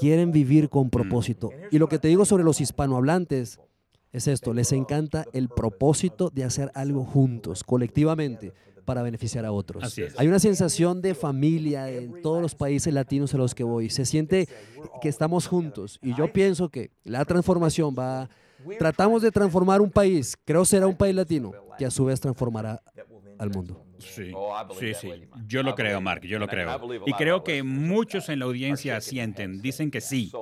Quieren 0.00 0.30
vivir 0.30 0.68
con 0.68 0.90
propósito. 0.90 1.50
Y 1.70 1.78
lo 1.78 1.88
que 1.88 1.98
te 1.98 2.08
digo 2.08 2.26
sobre 2.26 2.44
los 2.44 2.60
hispanohablantes 2.60 3.60
es 4.12 4.28
esto, 4.28 4.52
les 4.52 4.72
encanta 4.72 5.24
el 5.32 5.48
propósito 5.48 6.30
de 6.30 6.44
hacer 6.44 6.70
algo 6.74 7.04
juntos, 7.04 7.64
colectivamente 7.64 8.52
para 8.86 9.02
beneficiar 9.02 9.44
a 9.44 9.52
otros. 9.52 9.98
Hay 10.16 10.26
una 10.26 10.38
sensación 10.38 11.02
de 11.02 11.14
familia 11.14 11.90
en 11.90 12.22
todos 12.22 12.40
los 12.40 12.54
países 12.54 12.94
latinos 12.94 13.34
a 13.34 13.36
los 13.36 13.54
que 13.54 13.64
voy. 13.64 13.90
Se 13.90 14.06
siente 14.06 14.48
que 15.02 15.10
estamos 15.10 15.46
juntos. 15.46 15.98
Y 16.00 16.14
yo 16.14 16.32
pienso 16.32 16.70
que 16.70 16.90
la 17.04 17.26
transformación 17.26 17.94
va... 17.98 18.30
Tratamos 18.78 19.20
de 19.20 19.30
transformar 19.30 19.82
un 19.82 19.90
país, 19.90 20.36
creo 20.44 20.64
será 20.64 20.86
un 20.86 20.96
país 20.96 21.14
latino, 21.14 21.52
que 21.78 21.84
a 21.84 21.90
su 21.90 22.06
vez 22.06 22.18
transformará 22.20 22.82
al 23.38 23.50
mundo. 23.50 23.84
Sí, 23.98 24.32
sí, 24.78 24.94
sí. 24.94 25.10
Yo 25.46 25.62
lo 25.62 25.74
creo, 25.74 26.00
Mark, 26.00 26.22
yo 26.22 26.38
lo 26.38 26.48
creo. 26.48 26.80
Y 27.06 27.12
creo 27.12 27.44
que 27.44 27.62
muchos 27.62 28.28
en 28.28 28.38
la 28.38 28.46
audiencia 28.46 29.00
sienten, 29.00 29.60
dicen 29.60 29.90
que 29.90 30.00
sí. 30.00 30.32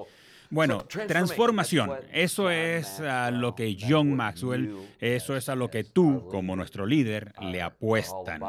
Bueno, 0.51 0.85
transformación, 0.85 1.91
eso 2.13 2.51
es 2.51 3.01
a 3.01 3.31
lo 3.31 3.55
que 3.55 3.77
John 3.79 4.15
Maxwell, 4.15 4.77
eso 5.01 5.37
es 5.37 5.49
a 5.49 5.55
lo 5.55 5.71
que 5.71 5.85
tú, 5.85 6.29
como 6.31 6.55
nuestro 6.57 6.87
líder, 6.87 7.33
le 7.41 7.63
apuestan. 7.63 8.43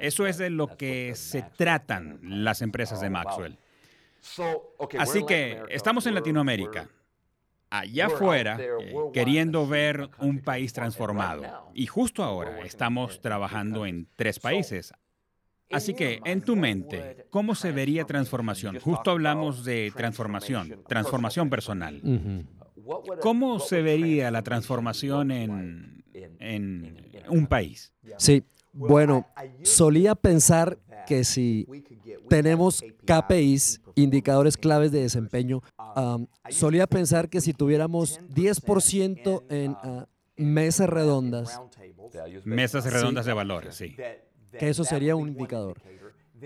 Eso 0.00 0.26
es 0.26 0.36
de 0.36 0.50
lo 0.50 0.76
que 0.76 1.14
se 1.14 1.42
tratan 1.56 2.18
las 2.22 2.60
empresas 2.60 3.00
de 3.00 3.10
Maxwell. 3.10 3.56
Así 4.98 5.24
que 5.24 5.62
estamos 5.68 6.06
en 6.06 6.14
Latinoamérica, 6.14 6.88
allá 7.70 8.06
afuera, 8.06 8.58
eh, 8.60 8.94
queriendo 9.12 9.66
ver 9.66 10.10
un 10.18 10.40
país 10.40 10.72
transformado. 10.72 11.70
Y 11.74 11.86
justo 11.86 12.22
ahora 12.22 12.60
estamos 12.64 13.20
trabajando 13.20 13.86
en 13.86 14.06
tres 14.16 14.38
países, 14.38 14.92
Así 15.72 15.94
que, 15.94 16.20
en 16.24 16.42
tu 16.42 16.56
mente, 16.56 17.26
¿cómo 17.30 17.54
se 17.54 17.72
vería 17.72 18.04
transformación? 18.04 18.78
Justo 18.80 19.10
hablamos 19.10 19.64
de 19.64 19.92
transformación, 19.96 20.82
transformación 20.86 21.50
personal. 21.50 22.00
¿Cómo 23.20 23.60
se 23.60 23.82
vería 23.82 24.30
la 24.30 24.42
transformación 24.42 25.30
en, 25.30 26.04
en 26.12 26.96
un 27.28 27.46
país? 27.46 27.92
Sí, 28.18 28.44
bueno, 28.72 29.26
solía 29.62 30.14
pensar 30.14 30.78
que 31.06 31.24
si 31.24 31.66
tenemos 32.28 32.82
KPIs, 33.04 33.82
indicadores 33.94 34.56
claves 34.56 34.92
de 34.92 35.02
desempeño, 35.02 35.62
solía 36.50 36.86
pensar 36.86 37.28
que 37.28 37.40
si 37.40 37.52
tuviéramos 37.52 38.20
10% 38.30 39.44
en 39.50 39.76
ah, 39.82 40.06
mesas 40.36 40.88
redondas. 40.88 41.60
Mesas 42.44 42.90
redondas 42.90 43.26
de 43.26 43.32
valores, 43.32 43.74
sí 43.74 43.96
que 44.58 44.68
eso 44.68 44.84
sería 44.84 45.16
un 45.16 45.28
indicador. 45.28 45.80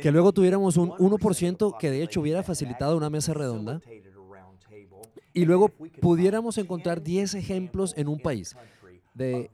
Que 0.01 0.13
luego 0.13 0.33
tuviéramos 0.33 0.77
un 0.77 0.91
1% 0.91 1.77
que 1.79 1.91
de 1.91 2.03
hecho 2.03 2.21
hubiera 2.21 2.43
facilitado 2.43 2.97
una 2.97 3.11
mesa 3.11 3.35
redonda. 3.35 3.81
Y 5.33 5.45
luego 5.45 5.69
pudiéramos 5.69 6.59
encontrar 6.59 7.03
10 7.03 7.35
ejemplos 7.35 7.95
en 7.97 8.09
un 8.09 8.19
país 8.19 8.57
de 9.15 9.51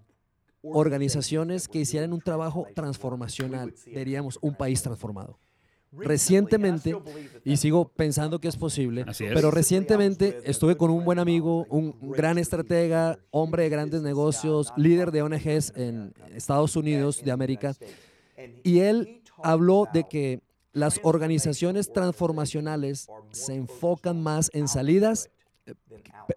organizaciones 0.63 1.69
que 1.69 1.81
hicieran 1.81 2.13
un 2.13 2.21
trabajo 2.21 2.67
transformacional. 2.75 3.75
Diríamos 3.87 4.39
un 4.41 4.55
país 4.55 4.83
transformado. 4.83 5.39
Recientemente, 5.93 6.97
y 7.45 7.59
sigo 7.59 7.89
pensando 7.89 8.41
que 8.41 8.49
es 8.49 8.57
posible, 8.57 9.05
pero 9.19 9.51
recientemente 9.51 10.41
estuve 10.45 10.75
con 10.79 10.91
un 10.91 11.05
buen 11.05 11.19
amigo, 11.19 11.67
un 11.69 11.95
gran 12.13 12.39
estratega, 12.39 13.19
hombre 13.31 13.65
de 13.65 13.69
grandes 13.69 14.01
negocios, 14.01 14.73
líder 14.79 15.11
de 15.11 15.21
ONGs 15.21 15.75
en 15.77 16.15
Estados 16.35 16.77
Unidos 16.77 17.23
de 17.23 17.31
América, 17.31 17.75
y 18.63 18.81
él 18.81 19.23
habló 19.43 19.87
de 19.93 20.05
que 20.05 20.41
las 20.73 21.01
organizaciones 21.03 21.93
transformacionales 21.93 23.09
se 23.31 23.55
enfocan 23.55 24.23
más 24.23 24.51
en 24.55 24.69
salidas, 24.69 25.31
eh, 25.67 25.75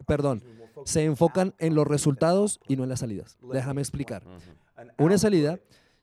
perdón, 0.06 0.44
se 0.84 1.06
enfocan 1.06 1.54
en 1.58 1.74
los 1.74 1.88
resultados 1.88 2.60
y 2.68 2.76
no 2.76 2.84
en 2.84 2.90
las 2.90 3.00
salidas. 3.00 3.38
Déjame 3.52 3.82
explicar. 3.82 4.24
Una 4.98 5.18
salida 5.18 5.60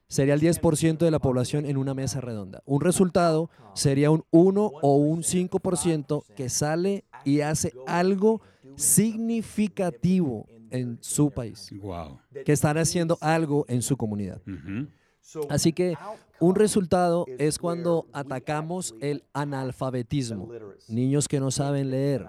sería 0.08 0.34
el 0.34 0.40
10% 0.40 0.98
de 0.98 1.10
la 1.10 1.18
población 1.18 1.66
en 1.66 1.76
una 1.76 1.94
mesa 1.94 2.20
redonda. 2.20 2.62
Un 2.66 2.80
resultado 2.80 3.50
sería 3.74 4.10
un 4.10 4.24
1 4.30 4.72
o 4.82 4.96
un 4.96 5.22
5% 5.22 6.24
que 6.34 6.48
sale 6.48 7.04
y 7.24 7.40
hace 7.40 7.72
algo 7.86 8.40
significativo 8.76 10.46
en 10.70 10.98
su 11.00 11.30
país. 11.30 11.70
Que 12.44 12.52
están 12.52 12.78
haciendo 12.78 13.18
algo 13.20 13.64
en 13.68 13.82
su 13.82 13.96
comunidad. 13.96 14.40
Así 15.48 15.72
que 15.72 15.96
un 16.40 16.54
resultado 16.54 17.24
es 17.38 17.58
cuando 17.58 18.06
atacamos 18.12 18.94
el 19.00 19.24
analfabetismo, 19.32 20.48
niños 20.88 21.28
que 21.28 21.40
no 21.40 21.50
saben 21.50 21.90
leer. 21.90 22.28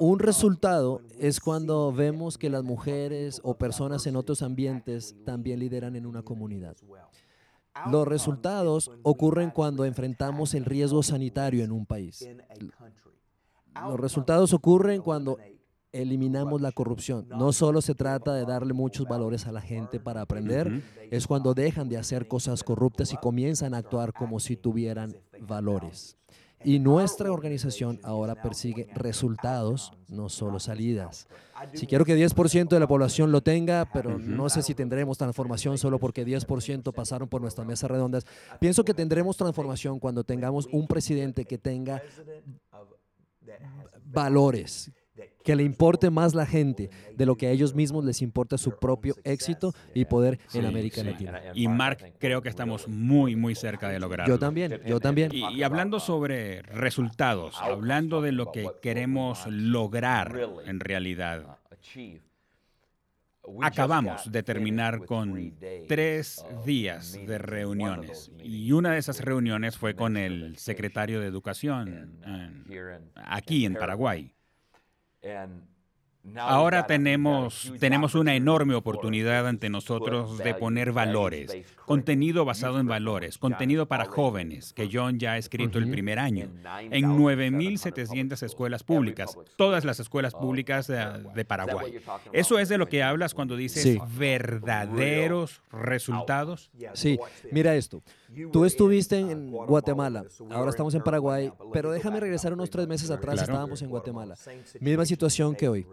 Un 0.00 0.18
resultado 0.18 1.00
es 1.18 1.40
cuando 1.40 1.92
vemos 1.92 2.38
que 2.38 2.50
las 2.50 2.62
mujeres 2.62 3.40
o 3.42 3.54
personas 3.54 4.06
en 4.06 4.16
otros 4.16 4.42
ambientes 4.42 5.16
también 5.24 5.58
lideran 5.58 5.96
en 5.96 6.06
una 6.06 6.22
comunidad. 6.22 6.76
Los 7.90 8.06
resultados 8.06 8.90
ocurren 9.02 9.50
cuando 9.50 9.84
enfrentamos 9.84 10.54
el 10.54 10.64
riesgo 10.64 11.02
sanitario 11.02 11.64
en 11.64 11.72
un 11.72 11.86
país. 11.86 12.28
Los 13.74 14.00
resultados 14.00 14.52
ocurren 14.52 15.00
cuando 15.00 15.38
eliminamos 15.92 16.60
la 16.60 16.72
corrupción. 16.72 17.28
No 17.28 17.52
solo 17.52 17.80
se 17.80 17.94
trata 17.94 18.34
de 18.34 18.44
darle 18.44 18.72
muchos 18.72 19.06
valores 19.06 19.46
a 19.46 19.52
la 19.52 19.60
gente 19.60 20.00
para 20.00 20.20
aprender, 20.20 20.82
es 21.10 21.26
cuando 21.26 21.54
dejan 21.54 21.88
de 21.88 21.96
hacer 21.96 22.28
cosas 22.28 22.62
corruptas 22.62 23.12
y 23.12 23.16
comienzan 23.16 23.74
a 23.74 23.78
actuar 23.78 24.12
como 24.12 24.40
si 24.40 24.56
tuvieran 24.56 25.16
valores. 25.40 26.16
Y 26.64 26.80
nuestra 26.80 27.30
organización 27.30 28.00
ahora 28.02 28.34
persigue 28.42 28.88
resultados, 28.94 29.92
no 30.08 30.28
solo 30.28 30.58
salidas. 30.58 31.28
Si 31.74 31.86
quiero 31.86 32.04
que 32.04 32.16
10% 32.16 32.68
de 32.68 32.80
la 32.80 32.88
población 32.88 33.30
lo 33.30 33.42
tenga, 33.42 33.88
pero 33.92 34.18
no 34.18 34.48
sé 34.48 34.62
si 34.62 34.74
tendremos 34.74 35.18
transformación 35.18 35.78
solo 35.78 36.00
porque 36.00 36.26
10% 36.26 36.92
pasaron 36.92 37.28
por 37.28 37.40
nuestras 37.40 37.66
mesas 37.66 37.88
redondas. 37.88 38.26
Pienso 38.58 38.84
que 38.84 38.92
tendremos 38.92 39.36
transformación 39.36 40.00
cuando 40.00 40.24
tengamos 40.24 40.68
un 40.72 40.88
presidente 40.88 41.44
que 41.44 41.58
tenga 41.58 42.02
valores, 44.04 44.90
que 45.48 45.56
le 45.56 45.62
importe 45.62 46.10
más 46.10 46.34
la 46.34 46.44
gente 46.44 46.90
de 47.16 47.24
lo 47.24 47.34
que 47.34 47.46
a 47.46 47.50
ellos 47.50 47.74
mismos 47.74 48.04
les 48.04 48.20
importa 48.20 48.58
su 48.58 48.78
propio 48.78 49.14
éxito 49.24 49.72
y 49.94 50.04
poder 50.04 50.38
en 50.52 50.66
América 50.66 51.02
Latina. 51.02 51.40
Y 51.54 51.68
Mark, 51.68 52.16
creo 52.18 52.42
que 52.42 52.50
estamos 52.50 52.86
muy, 52.86 53.34
muy 53.34 53.54
cerca 53.54 53.88
de 53.88 53.98
lograrlo. 53.98 54.34
Yo 54.34 54.38
también, 54.38 54.78
yo 54.86 55.00
también. 55.00 55.32
Y, 55.32 55.62
hablando 55.62 56.00
sobre 56.00 56.60
resultados, 56.60 57.56
hablando 57.62 58.20
de 58.20 58.32
lo 58.32 58.52
que 58.52 58.68
queremos 58.82 59.46
lograr 59.46 60.38
en 60.66 60.80
realidad, 60.80 61.56
acabamos 63.62 64.30
de 64.30 64.42
terminar 64.42 65.06
con 65.06 65.54
tres 65.88 66.44
días 66.66 67.14
de 67.26 67.38
reuniones 67.38 68.30
y 68.44 68.70
una 68.72 68.92
de 68.92 68.98
esas 68.98 69.24
reuniones 69.24 69.78
fue 69.78 69.94
con 69.94 70.18
el 70.18 70.58
secretario 70.58 71.20
de 71.20 71.26
Educación 71.26 72.20
aquí 73.14 73.64
en 73.64 73.72
Paraguay. 73.72 74.34
And 75.22 75.62
Ahora 76.36 76.86
tenemos, 76.86 77.72
tenemos 77.78 78.14
una 78.14 78.34
enorme 78.34 78.74
oportunidad 78.74 79.46
ante 79.46 79.68
nosotros 79.68 80.38
de 80.38 80.54
poner 80.54 80.92
valores, 80.92 81.56
contenido 81.84 82.44
basado 82.44 82.80
en 82.80 82.86
valores, 82.86 83.38
contenido 83.38 83.86
para 83.86 84.04
jóvenes, 84.06 84.72
que 84.72 84.88
John 84.92 85.18
ya 85.18 85.32
ha 85.32 85.38
escrito 85.38 85.78
el 85.78 85.90
primer 85.90 86.18
año, 86.18 86.50
en 86.90 87.18
9.700 87.18 88.42
escuelas 88.42 88.82
públicas, 88.82 89.36
todas 89.56 89.84
las 89.84 90.00
escuelas 90.00 90.34
públicas 90.34 90.86
de, 90.86 91.44
Paraguay. 91.44 91.94
¿Eso 92.32 92.58
es 92.58 92.68
de 92.68 92.78
lo 92.78 92.88
que 92.88 93.02
hablas 93.02 93.34
cuando 93.34 93.56
dices 93.56 93.98
verdaderos 94.16 95.62
resultados? 95.70 96.70
Sí, 96.94 97.18
mira 97.50 97.74
esto. 97.74 98.02
Tú 98.52 98.64
estuviste 98.64 99.18
en 99.18 99.50
Guatemala, 99.50 100.24
ahora 100.50 100.70
estamos 100.70 100.94
en 100.94 101.02
Paraguay, 101.02 101.50
pero 101.72 101.90
déjame 101.90 102.20
regresar 102.20 102.52
unos 102.52 102.68
tres 102.70 102.86
meses 102.86 103.10
atrás, 103.10 103.40
estábamos 103.40 103.80
en 103.82 103.88
Guatemala. 103.88 104.36
Misma 104.80 105.06
situación 105.06 105.54
que 105.54 105.68
hoy. 105.68 105.86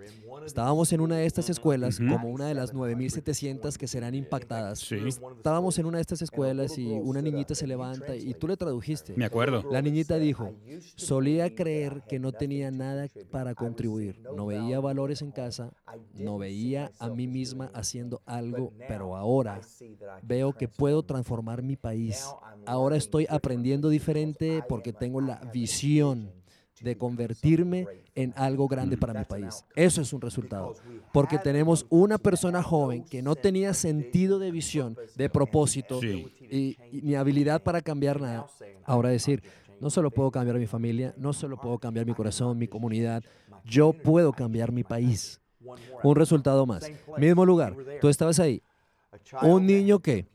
Estábamos 0.46 0.92
en 0.94 1.02
una 1.02 1.18
de 1.18 1.26
estas 1.26 1.50
escuelas, 1.50 2.00
como 2.00 2.30
una 2.30 2.48
de 2.48 2.54
las 2.54 2.74
9.700 2.74 3.78
que 3.78 3.88
serán 3.88 4.16
impactadas. 4.16 4.92
Estábamos 4.92 5.78
en 5.80 5.86
una 5.86 5.98
de 5.98 6.02
estas 6.02 6.22
escuelas 6.22 6.78
y 6.78 6.88
una 6.88 7.22
niñita 7.22 7.56
se 7.56 7.68
levanta 7.68 8.16
y 8.16 8.34
tú 8.34 8.48
le 8.48 8.58
tradujiste. 8.58 9.14
Me 9.16 9.26
acuerdo. 9.26 9.64
La 9.72 9.82
niñita 9.82 10.18
dijo, 10.18 10.54
solía 10.96 11.54
creer 11.54 12.04
que 12.08 12.20
no 12.20 12.32
tenía 12.32 12.72
nada 12.72 13.08
para 13.32 13.56
contribuir, 13.56 14.22
no 14.36 14.46
veía 14.46 14.80
valores 14.80 15.22
en 15.22 15.32
casa, 15.32 15.72
no 16.14 16.38
veía 16.38 16.92
a 17.00 17.10
mí 17.10 17.28
misma 17.28 17.72
haciendo 17.74 18.22
algo, 18.26 18.74
pero 18.88 19.16
ahora 19.16 19.62
veo 20.24 20.54
que 20.54 20.68
puedo 20.68 21.04
transformar 21.04 21.62
mi 21.62 21.76
país. 21.76 22.26
Ahora 22.66 22.96
estoy 22.96 23.28
aprendiendo 23.30 23.90
diferente 23.90 24.64
porque 24.68 24.94
tengo 24.94 25.22
la 25.22 25.40
visión 25.54 26.32
de 26.82 26.98
convertirme 26.98 27.88
en 28.16 28.34
algo 28.36 28.68
grande 28.68 28.98
para 28.98 29.14
mi 29.14 29.26
país. 29.26 29.66
Eso 29.76 30.02
es 30.02 30.14
un 30.14 30.22
resultado. 30.22 30.76
Porque 31.14 31.38
tenemos 31.38 31.86
una 31.90 32.18
persona 32.18 32.62
joven 32.62 33.04
que 33.04 33.22
no 33.22 33.36
tenía 33.36 33.74
sentido 33.74 34.40
de 34.40 34.52
visión, 34.52 34.98
de 35.16 35.30
propósito 35.30 36.00
y, 36.04 36.78
ni 36.92 37.16
habilidad 37.16 37.64
para 37.64 37.82
cambiar 37.82 38.20
nada. 38.22 38.48
Ahora 38.84 39.10
decir, 39.10 39.44
no 39.80 39.90
solo 39.90 40.12
puedo 40.12 40.32
cambiar 40.32 40.58
mi 40.58 40.68
familia, 40.68 41.14
no 41.18 41.34
solo 41.34 41.58
puedo 41.60 41.78
cambiar 41.78 42.06
mi 42.06 42.14
corazón, 42.14 42.58
mi 42.58 42.68
comunidad, 42.68 43.24
yo 43.64 43.94
puedo 43.94 44.32
cambiar 44.32 44.72
mi 44.72 44.84
país. 44.84 45.42
Un 46.04 46.16
resultado 46.16 46.66
más. 46.66 46.90
Mismo 47.18 47.46
lugar, 47.46 47.76
tú 48.00 48.10
estabas 48.10 48.40
ahí. 48.40 48.62
Un 49.42 49.66
niño 49.66 50.00
que 50.00 50.28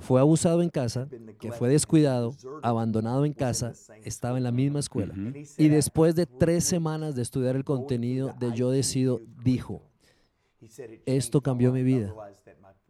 fue 0.00 0.20
abusado 0.20 0.62
en 0.62 0.70
casa, 0.70 1.08
que 1.38 1.52
fue 1.52 1.68
descuidado, 1.68 2.34
abandonado 2.62 3.24
en 3.24 3.32
casa, 3.32 3.72
estaba 4.04 4.38
en 4.38 4.44
la 4.44 4.52
misma 4.52 4.80
escuela. 4.80 5.14
Y 5.58 5.68
después 5.68 6.14
de 6.14 6.26
tres 6.26 6.64
semanas 6.64 7.14
de 7.14 7.22
estudiar 7.22 7.56
el 7.56 7.64
contenido 7.64 8.34
de 8.38 8.52
Yo 8.54 8.70
Decido, 8.70 9.20
dijo, 9.42 9.82
esto 11.04 11.40
cambió 11.40 11.72
mi 11.72 11.82
vida. 11.82 12.12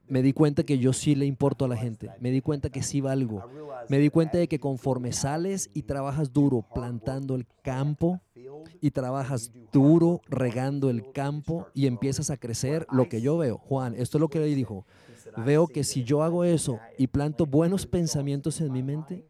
Me 0.08 0.22
di 0.22 0.32
cuenta 0.32 0.62
que 0.62 0.78
yo 0.78 0.92
sí 0.92 1.16
le 1.16 1.26
importo 1.26 1.64
a 1.64 1.68
la 1.68 1.76
gente. 1.76 2.10
Me 2.20 2.30
di 2.30 2.40
cuenta 2.40 2.70
que 2.70 2.82
sí 2.82 3.00
valgo. 3.00 3.42
Me 3.88 3.98
di 3.98 4.08
cuenta 4.08 4.38
de 4.38 4.46
que 4.46 4.60
conforme 4.60 5.12
sales 5.12 5.70
y 5.74 5.82
trabajas 5.82 6.32
duro 6.32 6.64
plantando 6.74 7.34
el 7.34 7.46
campo 7.62 8.20
y 8.80 8.90
trabajas 8.90 9.50
duro 9.72 10.20
regando 10.28 10.90
el 10.90 11.10
campo 11.10 11.66
y 11.74 11.86
empiezas 11.86 12.30
a 12.30 12.36
crecer, 12.36 12.86
lo 12.90 13.08
que 13.08 13.20
yo 13.20 13.36
veo, 13.36 13.58
Juan, 13.58 13.94
esto 13.96 14.18
es 14.18 14.20
lo 14.20 14.28
que 14.28 14.42
él 14.42 14.54
dijo, 14.54 14.86
veo 15.36 15.66
que 15.66 15.84
si 15.84 16.04
yo 16.04 16.22
hago 16.22 16.44
eso 16.44 16.78
y 16.98 17.06
planto 17.06 17.46
buenos 17.46 17.86
pensamientos 17.86 18.60
en 18.60 18.72
mi 18.72 18.82
mente, 18.82 19.26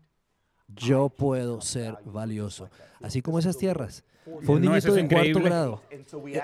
yo 0.69 1.09
puedo 1.09 1.61
ser 1.61 1.97
valioso. 2.05 2.69
Así 3.01 3.23
como 3.23 3.38
esas 3.38 3.57
tierras. 3.57 4.05
Fue 4.42 4.57
un 4.57 4.62
niñito 4.62 4.92
de 4.92 5.07
cuarto 5.07 5.40
grado. 5.40 5.83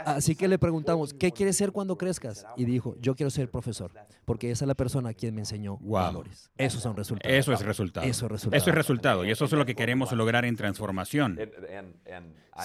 Así 0.05 0.37
que 0.37 0.47
le 0.47 0.57
preguntamos, 0.57 1.13
¿qué 1.13 1.33
quieres 1.33 1.57
ser 1.57 1.73
cuando 1.73 1.99
crezcas? 1.99 2.47
Y 2.57 2.65
dijo, 2.65 2.95
yo 3.01 3.17
quiero 3.17 3.31
ser 3.31 3.51
profesor, 3.51 3.93
porque 4.25 4.53
esa 4.53 4.65
es 4.65 4.69
la 4.69 4.77
persona 4.77 5.09
a 5.09 5.15
quien 5.15 5.35
me 5.35 5.41
enseñó 5.41 5.79
valores. 5.79 6.51
Esos 6.57 6.81
son 6.81 6.97
resultados. 6.97 7.37
Eso 7.37 7.53
es 7.53 7.63
resultado. 7.63 8.07
Eso 8.07 8.27
es 8.27 8.33
resultado. 8.33 8.57
Eso 8.57 8.71
es 8.71 8.77
resultado. 8.77 9.25
Y 9.25 9.31
eso 9.33 9.45
es 9.47 9.53
lo 9.53 9.67
que 9.67 9.75
queremos 9.75 10.13
lograr 10.13 10.45
en 10.45 10.55
transformación. 10.55 11.39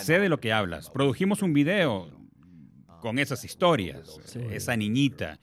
Sé 0.03 0.19
de 0.19 0.29
lo 0.29 0.39
que 0.39 0.53
hablas. 0.53 0.91
Produjimos 0.91 1.41
un 1.41 1.53
video 1.53 2.11
con 3.01 3.17
esas 3.17 3.43
historias. 3.43 4.19
Esa 4.51 4.75
niñita 4.75 5.39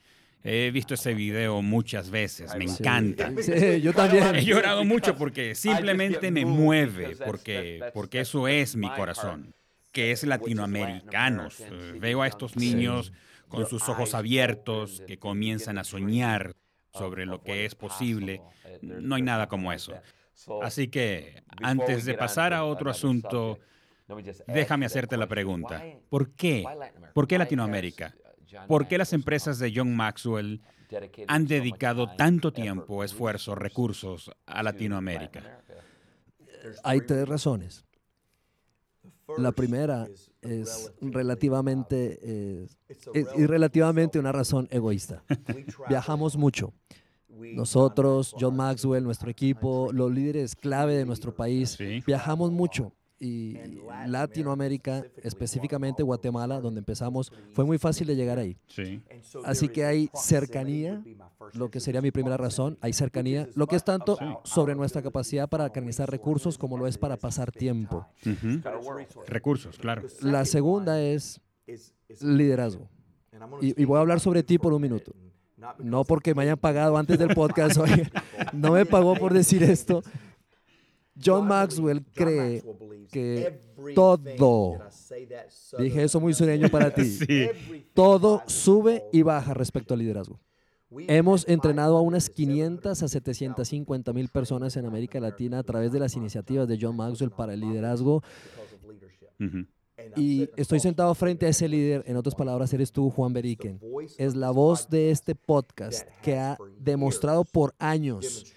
He 0.46 0.70
visto 0.70 0.92
ese 0.92 1.14
video 1.14 1.62
muchas 1.62 2.10
veces, 2.10 2.54
me 2.54 2.66
encanta. 2.66 3.32
Sí, 3.40 3.80
yo 3.80 3.94
también. 3.94 4.34
He 4.34 4.44
llorado 4.44 4.84
mucho 4.84 5.16
porque 5.16 5.54
simplemente 5.54 6.30
me 6.30 6.44
mueve, 6.44 7.16
porque, 7.24 7.82
porque 7.94 8.20
eso 8.20 8.46
es 8.46 8.76
mi 8.76 8.90
corazón, 8.90 9.54
que 9.90 10.12
es 10.12 10.22
latinoamericanos. 10.22 11.64
Veo 11.98 12.20
a 12.20 12.26
estos 12.26 12.56
niños 12.56 13.10
con 13.48 13.66
sus 13.66 13.88
ojos 13.88 14.12
abiertos 14.12 15.02
que 15.06 15.18
comienzan 15.18 15.78
a 15.78 15.84
soñar 15.84 16.54
sobre 16.92 17.24
lo 17.24 17.42
que 17.42 17.64
es 17.64 17.74
posible. 17.74 18.42
No 18.82 19.14
hay 19.14 19.22
nada 19.22 19.48
como 19.48 19.72
eso. 19.72 19.94
Así 20.62 20.88
que, 20.88 21.42
antes 21.62 22.04
de 22.04 22.14
pasar 22.14 22.52
a 22.52 22.64
otro 22.64 22.90
asunto, 22.90 23.60
déjame 24.46 24.84
hacerte 24.84 25.16
la 25.16 25.26
pregunta. 25.26 25.82
¿Por 26.10 26.32
qué? 26.32 26.66
¿Por 27.14 27.26
qué 27.26 27.38
Latinoamérica? 27.38 28.14
¿Por 28.68 28.88
qué 28.88 28.98
las 28.98 29.12
empresas 29.12 29.58
de 29.58 29.72
John 29.74 29.94
Maxwell 29.94 30.62
han 31.26 31.46
dedicado 31.46 32.08
tanto 32.16 32.52
tiempo, 32.52 33.04
esfuerzo, 33.04 33.54
recursos 33.54 34.30
a 34.46 34.62
Latinoamérica? 34.62 35.62
Hay 36.82 37.00
tres 37.02 37.28
razones. 37.28 37.84
La 39.38 39.52
primera 39.52 40.06
es 40.42 40.92
relativamente, 41.00 42.18
eh, 42.22 42.66
y 43.36 43.46
relativamente 43.46 44.18
una 44.18 44.32
razón 44.32 44.68
egoísta. 44.70 45.24
Viajamos 45.88 46.36
mucho. 46.36 46.74
Nosotros, 47.28 48.34
John 48.38 48.56
Maxwell, 48.56 49.02
nuestro 49.02 49.30
equipo, 49.30 49.90
los 49.92 50.12
líderes 50.12 50.54
clave 50.54 50.94
de 50.94 51.04
nuestro 51.04 51.34
país, 51.34 51.76
viajamos 52.06 52.52
mucho 52.52 52.92
y 53.24 53.58
Latinoamérica, 54.06 55.02
específicamente 55.22 56.02
Guatemala, 56.02 56.60
donde 56.60 56.80
empezamos, 56.80 57.32
fue 57.52 57.64
muy 57.64 57.78
fácil 57.78 58.06
de 58.06 58.16
llegar 58.16 58.38
ahí. 58.38 58.58
Así 59.44 59.68
que 59.68 59.86
hay 59.86 60.10
cercanía, 60.14 61.02
lo 61.54 61.70
que 61.70 61.80
sería 61.80 62.02
mi 62.02 62.10
primera 62.10 62.36
razón, 62.36 62.76
hay 62.82 62.92
cercanía, 62.92 63.48
lo 63.54 63.66
que 63.66 63.76
es 63.76 63.84
tanto 63.84 64.18
sobre 64.44 64.74
nuestra 64.74 65.00
capacidad 65.00 65.48
para 65.48 65.70
canalizar 65.70 66.10
recursos 66.10 66.58
como 66.58 66.76
lo 66.76 66.86
es 66.86 66.98
para 66.98 67.16
pasar 67.16 67.50
tiempo. 67.50 68.06
Recursos, 69.26 69.78
claro. 69.78 70.02
La 70.20 70.44
segunda 70.44 71.00
es 71.00 71.40
liderazgo. 72.20 72.88
Y, 73.60 73.80
y 73.80 73.84
voy 73.84 73.96
a 73.96 74.00
hablar 74.00 74.20
sobre 74.20 74.42
ti 74.42 74.58
por 74.58 74.72
un 74.72 74.82
minuto. 74.82 75.12
No 75.78 76.04
porque 76.04 76.34
me 76.34 76.42
hayan 76.42 76.58
pagado 76.58 76.96
antes 76.96 77.18
del 77.18 77.34
podcast, 77.34 77.78
oye, 77.78 78.10
no 78.52 78.72
me 78.72 78.84
pagó 78.84 79.14
por 79.14 79.32
decir 79.32 79.62
esto, 79.62 80.02
John 81.22 81.46
Maxwell 81.46 82.04
cree 82.12 82.62
que 83.10 83.60
todo, 83.94 84.78
dije 85.78 86.02
eso 86.02 86.20
muy 86.20 86.34
sureño 86.34 86.68
para 86.68 86.92
ti, 86.92 87.18
todo 87.94 88.42
sube 88.46 89.04
y 89.12 89.22
baja 89.22 89.54
respecto 89.54 89.94
al 89.94 90.00
liderazgo. 90.00 90.40
Hemos 91.08 91.46
entrenado 91.48 91.96
a 91.96 92.00
unas 92.00 92.30
500 92.30 93.02
a 93.02 93.08
750 93.08 94.12
mil 94.12 94.28
personas 94.28 94.76
en 94.76 94.86
América 94.86 95.18
Latina 95.20 95.58
a 95.58 95.62
través 95.62 95.92
de 95.92 95.98
las 95.98 96.14
iniciativas 96.14 96.68
de 96.68 96.78
John 96.80 96.96
Maxwell 96.96 97.30
para 97.30 97.54
el 97.54 97.60
liderazgo. 97.60 98.22
Y 100.16 100.48
estoy 100.56 100.80
sentado 100.80 101.14
frente 101.14 101.46
a 101.46 101.48
ese 101.48 101.68
líder, 101.68 102.04
en 102.06 102.16
otras 102.16 102.34
palabras, 102.34 102.72
eres 102.72 102.92
tú, 102.92 103.10
Juan 103.10 103.32
Beriken. 103.32 103.80
Es 104.18 104.34
la 104.34 104.50
voz 104.50 104.88
de 104.88 105.10
este 105.10 105.34
podcast 105.34 106.06
que 106.22 106.36
ha 106.36 106.58
demostrado 106.78 107.44
por 107.44 107.74
años 107.78 108.54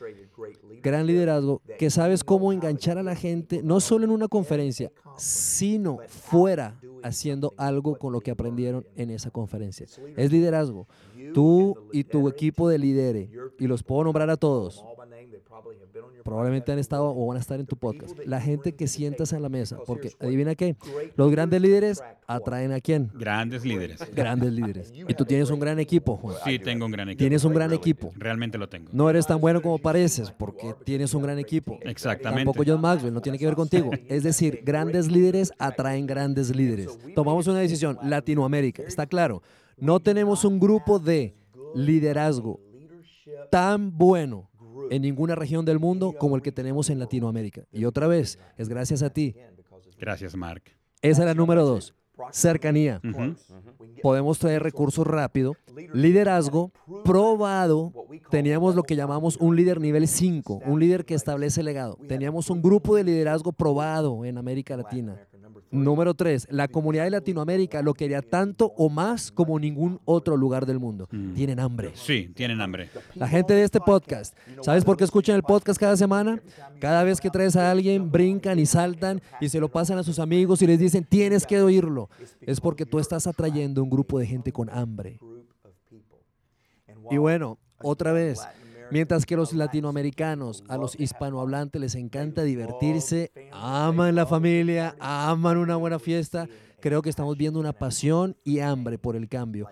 gran 0.81 1.05
liderazgo, 1.05 1.61
que 1.77 1.89
sabes 1.89 2.23
cómo 2.23 2.51
enganchar 2.51 2.97
a 2.97 3.03
la 3.03 3.15
gente, 3.15 3.61
no 3.63 3.79
solo 3.79 4.05
en 4.05 4.11
una 4.11 4.27
conferencia, 4.27 4.91
sino 5.17 5.99
fuera 6.07 6.79
haciendo 7.03 7.53
algo 7.57 7.97
con 7.97 8.13
lo 8.13 8.21
que 8.21 8.31
aprendieron 8.31 8.85
en 8.95 9.09
esa 9.09 9.31
conferencia. 9.31 9.87
Es 10.15 10.31
liderazgo. 10.31 10.87
Tú 11.33 11.75
y 11.91 12.03
tu 12.03 12.27
equipo 12.27 12.69
de 12.69 12.77
lidere, 12.77 13.29
y 13.59 13.67
los 13.67 13.83
puedo 13.83 14.05
nombrar 14.05 14.29
a 14.29 14.37
todos, 14.37 14.83
probablemente 16.27 16.73
han 16.73 16.79
estado 16.79 17.13
o 17.15 17.27
van 17.27 17.37
a 17.37 17.39
estar 17.39 17.57
en 17.57 17.65
tu 17.65 17.77
podcast. 17.77 18.19
La 18.25 18.41
gente 18.41 18.73
que 18.73 18.87
sientas 18.87 19.31
en 19.31 19.41
la 19.41 19.47
mesa, 19.47 19.77
porque 19.85 20.11
adivina 20.19 20.55
qué, 20.55 20.75
los 21.15 21.31
grandes 21.31 21.61
líderes 21.61 22.03
atraen 22.27 22.73
a 22.73 22.81
quién? 22.81 23.09
Grandes 23.13 23.63
líderes. 23.63 24.01
Grandes 24.13 24.51
líderes. 24.59 24.93
Y 24.93 25.13
tú 25.13 25.23
tienes 25.23 25.49
un 25.49 25.59
gran 25.61 25.79
equipo, 25.79 26.17
Juan. 26.17 26.35
Sí, 26.43 26.59
tengo 26.59 26.85
un 26.85 26.91
gran 26.91 27.07
equipo. 27.07 27.19
Tienes 27.19 27.45
un 27.45 27.53
gran 27.53 27.71
equipo. 27.71 28.11
Realmente 28.17 28.57
lo 28.57 28.67
tengo. 28.67 28.89
No 28.91 29.09
eres 29.09 29.25
tan 29.25 29.39
bueno 29.39 29.61
como 29.61 29.77
pareces, 29.77 30.31
porque 30.31 30.66
tienes 30.84 31.13
un 31.13 31.21
gran 31.21 31.39
equipo. 31.39 31.77
Exactamente. 31.82 32.45
Tampoco 32.45 32.63
John 32.65 32.82
Maxwell, 32.82 33.13
no 33.13 33.21
tiene 33.21 33.38
que 33.38 33.45
ver 33.45 33.56
contigo. 33.56 33.91
Es 34.08 34.23
decir, 34.23 34.62
grandes 34.63 35.12
líderes 35.12 35.51
atraen 35.58 36.08
grandes 36.08 36.56
líderes. 36.56 36.97
Tomamos 37.15 37.47
una 37.47 37.60
decisión, 37.60 37.97
Latinoamérica, 38.03 38.84
está 38.84 39.06
claro. 39.06 39.41
No 39.77 39.99
tenemos 39.99 40.43
un 40.45 40.60
grupo 40.60 40.99
de 40.99 41.36
liderazgo 41.75 42.60
tan 43.51 43.97
bueno 43.97 44.49
en 44.89 45.01
ninguna 45.01 45.36
región 45.36 45.65
del 45.65 45.80
mundo 45.80 46.13
como 46.17 46.36
el 46.36 46.41
que 46.41 46.51
tenemos 46.51 46.89
en 46.89 46.99
Latinoamérica. 46.99 47.63
Y 47.71 47.86
otra 47.86 48.08
vez, 48.08 48.39
es 48.58 48.69
gracias 48.69 49.03
a 49.03 49.10
ti. 49.10 49.36
Gracias, 49.99 50.36
Mark. 50.36 50.63
Esa 51.01 51.21
es 51.21 51.27
la 51.27 51.34
número 51.34 51.65
dos. 51.65 51.93
Cercanía. 52.32 53.01
Podemos 54.01 54.39
traer 54.39 54.63
recursos 54.63 55.06
rápido. 55.06 55.56
Liderazgo 55.93 56.71
probado. 57.03 57.93
Teníamos 58.30 58.75
lo 58.75 58.84
que 58.84 58.95
llamamos 58.95 59.38
un 59.38 59.56
líder 59.56 59.80
nivel 59.80 60.08
5, 60.08 60.62
un 60.65 60.80
líder 60.80 61.06
que 61.06 61.13
establece 61.13 61.63
legado. 61.63 61.97
Teníamos 62.08 62.49
un 62.49 62.62
grupo 62.62 62.95
de 62.95 63.03
liderazgo 63.03 63.51
probado 63.51 64.25
en 64.25 64.38
América 64.38 64.77
Latina. 64.77 65.17
Número 65.69 66.13
tres, 66.13 66.47
la 66.49 66.67
comunidad 66.67 67.03
de 67.03 67.12
Latinoamérica 67.12 67.82
lo 67.82 67.93
quería 67.93 68.21
tanto 68.21 68.73
o 68.77 68.89
más 68.89 69.32
como 69.32 69.60
ningún 69.60 69.99
otro 70.06 70.38
lugar 70.38 70.65
del 70.65 70.80
mundo. 70.80 71.08
Mm. 71.12 71.34
Tienen 71.34 71.60
hambre. 71.60 71.91
Sí, 71.95 72.32
tienen 72.34 72.62
hambre. 72.62 72.89
La 73.15 73.27
gente 73.27 73.53
de 73.53 73.63
este 73.63 73.80
podcast, 73.80 74.36
¿sabes 74.62 74.86
por 74.86 74.95
qué 74.95 75.03
escuchan 75.03 75.36
el 75.36 75.43
podcast 75.43 75.80
cada 75.80 75.97
semana? 75.97 76.41
Cada 76.80 77.03
vez 77.03 77.19
que 77.19 77.30
traes 77.30 77.56
a 77.56 77.69
alguien, 77.69 78.12
brincan 78.12 78.60
y 78.60 78.65
saltan 78.65 79.21
y 79.41 79.49
se 79.49 79.60
lo 79.60 79.67
pasan 79.67 79.97
a 79.97 80.03
sus 80.03 80.19
amigos 80.19 80.62
y 80.62 80.67
les 80.67 80.80
dicen, 80.80 81.03
tienes 81.03 81.45
que 81.45 81.62
oírlo. 81.62 82.10
Es 82.41 82.62
porque 82.62 82.86
tú 82.86 82.99
estás 82.99 83.27
atrayendo 83.27 83.84
un 83.84 83.89
grupo 83.89 84.19
de 84.19 84.25
gente 84.25 84.51
con 84.51 84.69
hambre. 84.69 85.19
Y 87.10 87.17
bueno, 87.17 87.58
otra 87.82 88.12
vez, 88.12 88.39
Mientras 88.91 89.26
que 89.26 89.36
los 89.36 89.54
latinoamericanos, 89.54 90.63
a 90.67 90.78
los 90.78 91.00
hispanohablantes 91.00 91.82
les 91.82 91.95
encanta 91.95 92.43
divertirse, 92.43 93.32
aman 93.52 94.15
la 94.15 94.26
familia, 94.26 94.95
aman 95.00 95.58
una 95.58 95.76
buena 95.76 96.00
fiesta, 96.00 96.47
creo 96.80 97.02
que 97.02 97.10
estamos 97.10 97.38
viendo 97.38 97.60
una 97.60 97.73
pasión 97.73 98.36
y 98.43 98.60
hambre 98.60 98.97
por 98.97 99.15
el 99.15 99.28
cambio 99.28 99.67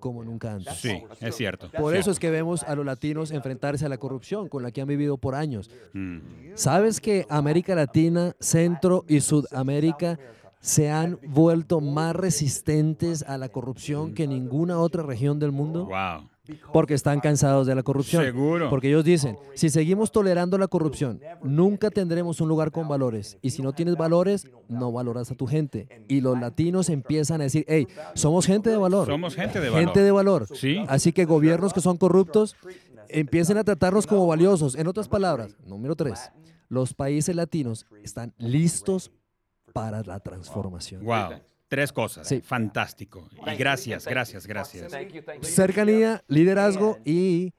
como 0.00 0.24
nunca 0.24 0.54
antes. 0.54 0.74
Sí, 0.78 1.02
es 1.20 1.36
cierto. 1.36 1.70
Por 1.70 1.94
eso 1.94 2.10
es 2.10 2.18
que 2.18 2.30
vemos 2.30 2.64
a 2.64 2.74
los 2.74 2.84
latinos 2.84 3.30
enfrentarse 3.30 3.86
a 3.86 3.88
la 3.88 3.98
corrupción 3.98 4.48
con 4.48 4.62
la 4.62 4.72
que 4.72 4.80
han 4.80 4.88
vivido 4.88 5.18
por 5.18 5.34
años. 5.34 5.70
Mm. 5.92 6.18
¿Sabes 6.54 7.00
que 7.00 7.26
América 7.28 7.74
Latina, 7.74 8.34
Centro 8.40 9.04
y 9.06 9.20
Sudamérica 9.20 10.18
se 10.60 10.90
han 10.90 11.18
vuelto 11.28 11.80
más 11.80 12.16
resistentes 12.16 13.22
a 13.22 13.38
la 13.38 13.48
corrupción 13.48 14.14
que 14.14 14.26
ninguna 14.26 14.78
otra 14.78 15.02
región 15.02 15.38
del 15.38 15.52
mundo? 15.52 15.86
Wow. 15.86 16.28
Porque 16.72 16.94
están 16.94 17.20
cansados 17.20 17.66
de 17.66 17.74
la 17.74 17.82
corrupción. 17.82 18.24
Seguro. 18.24 18.70
Porque 18.70 18.88
ellos 18.88 19.04
dicen, 19.04 19.36
si 19.54 19.70
seguimos 19.70 20.12
tolerando 20.12 20.58
la 20.58 20.68
corrupción, 20.68 21.20
nunca 21.42 21.90
tendremos 21.90 22.40
un 22.40 22.48
lugar 22.48 22.70
con 22.70 22.88
valores. 22.88 23.38
Y 23.42 23.50
si 23.50 23.62
no 23.62 23.72
tienes 23.72 23.96
valores, 23.96 24.48
no 24.68 24.92
valoras 24.92 25.30
a 25.30 25.34
tu 25.34 25.46
gente. 25.46 26.04
Y 26.08 26.20
los 26.20 26.38
latinos 26.38 26.88
empiezan 26.88 27.40
a 27.40 27.44
decir, 27.44 27.64
hey, 27.68 27.86
somos 28.14 28.46
gente 28.46 28.70
de 28.70 28.76
valor. 28.76 29.06
Somos 29.06 29.34
gente 29.34 29.60
de 29.60 29.70
valor. 29.70 29.84
Gente 29.84 30.02
de 30.02 30.10
valor. 30.10 30.46
Sí. 30.54 30.84
Así 30.88 31.12
que 31.12 31.24
gobiernos 31.24 31.72
que 31.72 31.80
son 31.80 31.96
corruptos 31.96 32.56
empiecen 33.08 33.58
a 33.58 33.64
tratarnos 33.64 34.06
como 34.06 34.26
valiosos. 34.26 34.74
En 34.74 34.86
otras 34.86 35.08
palabras, 35.08 35.56
número 35.66 35.96
tres, 35.96 36.30
los 36.68 36.94
países 36.94 37.34
latinos 37.34 37.86
están 38.02 38.32
listos 38.38 39.10
para 39.72 40.02
la 40.02 40.20
transformación. 40.20 41.04
Wow. 41.04 41.40
Tres 41.70 41.92
cosas. 41.92 42.26
Sí. 42.26 42.40
Fantástico. 42.40 43.28
Y 43.46 43.54
gracias, 43.54 44.04
gracias, 44.04 44.44
gracias. 44.44 44.92
Cercanía, 45.42 46.24
liderazgo 46.26 46.98
y 47.04 47.54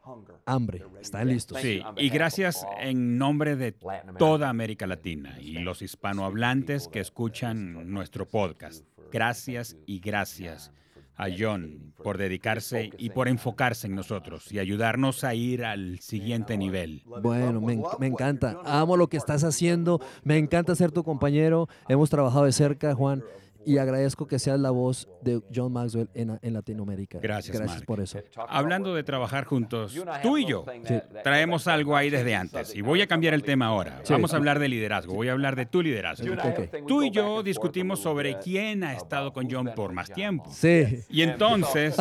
hambre. 0.45 0.83
Están 0.99 1.29
listos. 1.29 1.61
Sí, 1.61 1.81
y 1.95 2.09
gracias 2.09 2.67
en 2.81 3.17
nombre 3.17 3.55
de 3.55 3.73
toda 4.19 4.49
América 4.49 4.85
Latina 4.85 5.37
y 5.39 5.59
los 5.59 5.81
hispanohablantes 5.81 6.89
que 6.89 6.99
escuchan 6.99 7.89
nuestro 7.89 8.27
podcast. 8.27 8.85
Gracias 9.13 9.77
y 9.85 10.01
gracias 10.01 10.73
a 11.15 11.27
John 11.37 11.93
por 12.03 12.17
dedicarse 12.17 12.89
y 12.97 13.11
por 13.11 13.29
enfocarse 13.29 13.87
en 13.87 13.95
nosotros 13.95 14.51
y 14.51 14.59
ayudarnos 14.59 15.23
a 15.23 15.35
ir 15.35 15.63
al 15.63 15.99
siguiente 15.99 16.57
nivel. 16.57 17.03
Bueno, 17.05 17.61
me, 17.61 17.81
me, 17.97 18.07
encanta. 18.07 18.59
Amo 18.65 18.97
lo 18.97 19.07
que 19.07 19.15
estás 19.15 19.45
haciendo. 19.45 20.01
Me 20.25 20.37
encanta 20.37 20.75
ser 20.75 20.91
tu 20.91 21.01
compañero. 21.01 21.69
Hemos 21.87 22.09
trabajado 22.09 22.43
de 22.43 22.51
cerca, 22.51 22.93
Juan 22.93 23.23
y 23.65 23.77
agradezco 23.77 24.27
que 24.27 24.39
seas 24.39 24.59
la 24.59 24.71
voz 24.71 25.07
de 25.21 25.41
John 25.53 25.71
Maxwell 25.73 26.09
en, 26.13 26.39
en 26.41 26.53
Latinoamérica. 26.53 27.19
Gracias, 27.21 27.57
Gracias 27.57 27.83
por 27.83 27.99
eso. 27.99 28.19
Hablando 28.47 28.93
de 28.95 29.03
trabajar 29.03 29.45
juntos, 29.45 29.95
tú 30.21 30.37
y 30.37 30.45
yo 30.45 30.65
sí. 30.85 30.95
traemos 31.23 31.67
algo 31.67 31.95
ahí 31.95 32.09
desde 32.09 32.35
antes 32.35 32.75
y 32.75 32.81
voy 32.81 33.01
a 33.01 33.07
cambiar 33.07 33.33
el 33.33 33.43
tema 33.43 33.67
ahora. 33.67 34.01
Sí. 34.03 34.13
Vamos 34.13 34.33
a 34.33 34.37
hablar 34.37 34.59
de 34.59 34.67
liderazgo, 34.67 35.13
voy 35.13 35.29
a 35.29 35.33
hablar 35.33 35.55
de 35.55 35.65
tu 35.65 35.81
liderazgo. 35.81 36.31
Okay. 36.33 36.69
Tú 36.87 37.03
y 37.03 37.11
yo 37.11 37.43
discutimos 37.43 37.99
sobre 38.01 38.37
quién 38.39 38.83
ha 38.83 38.93
estado 38.93 39.31
con 39.33 39.49
John 39.49 39.71
por 39.75 39.93
más 39.93 40.11
tiempo. 40.11 40.49
Sí. 40.51 41.03
Y 41.09 41.21
entonces, 41.21 41.95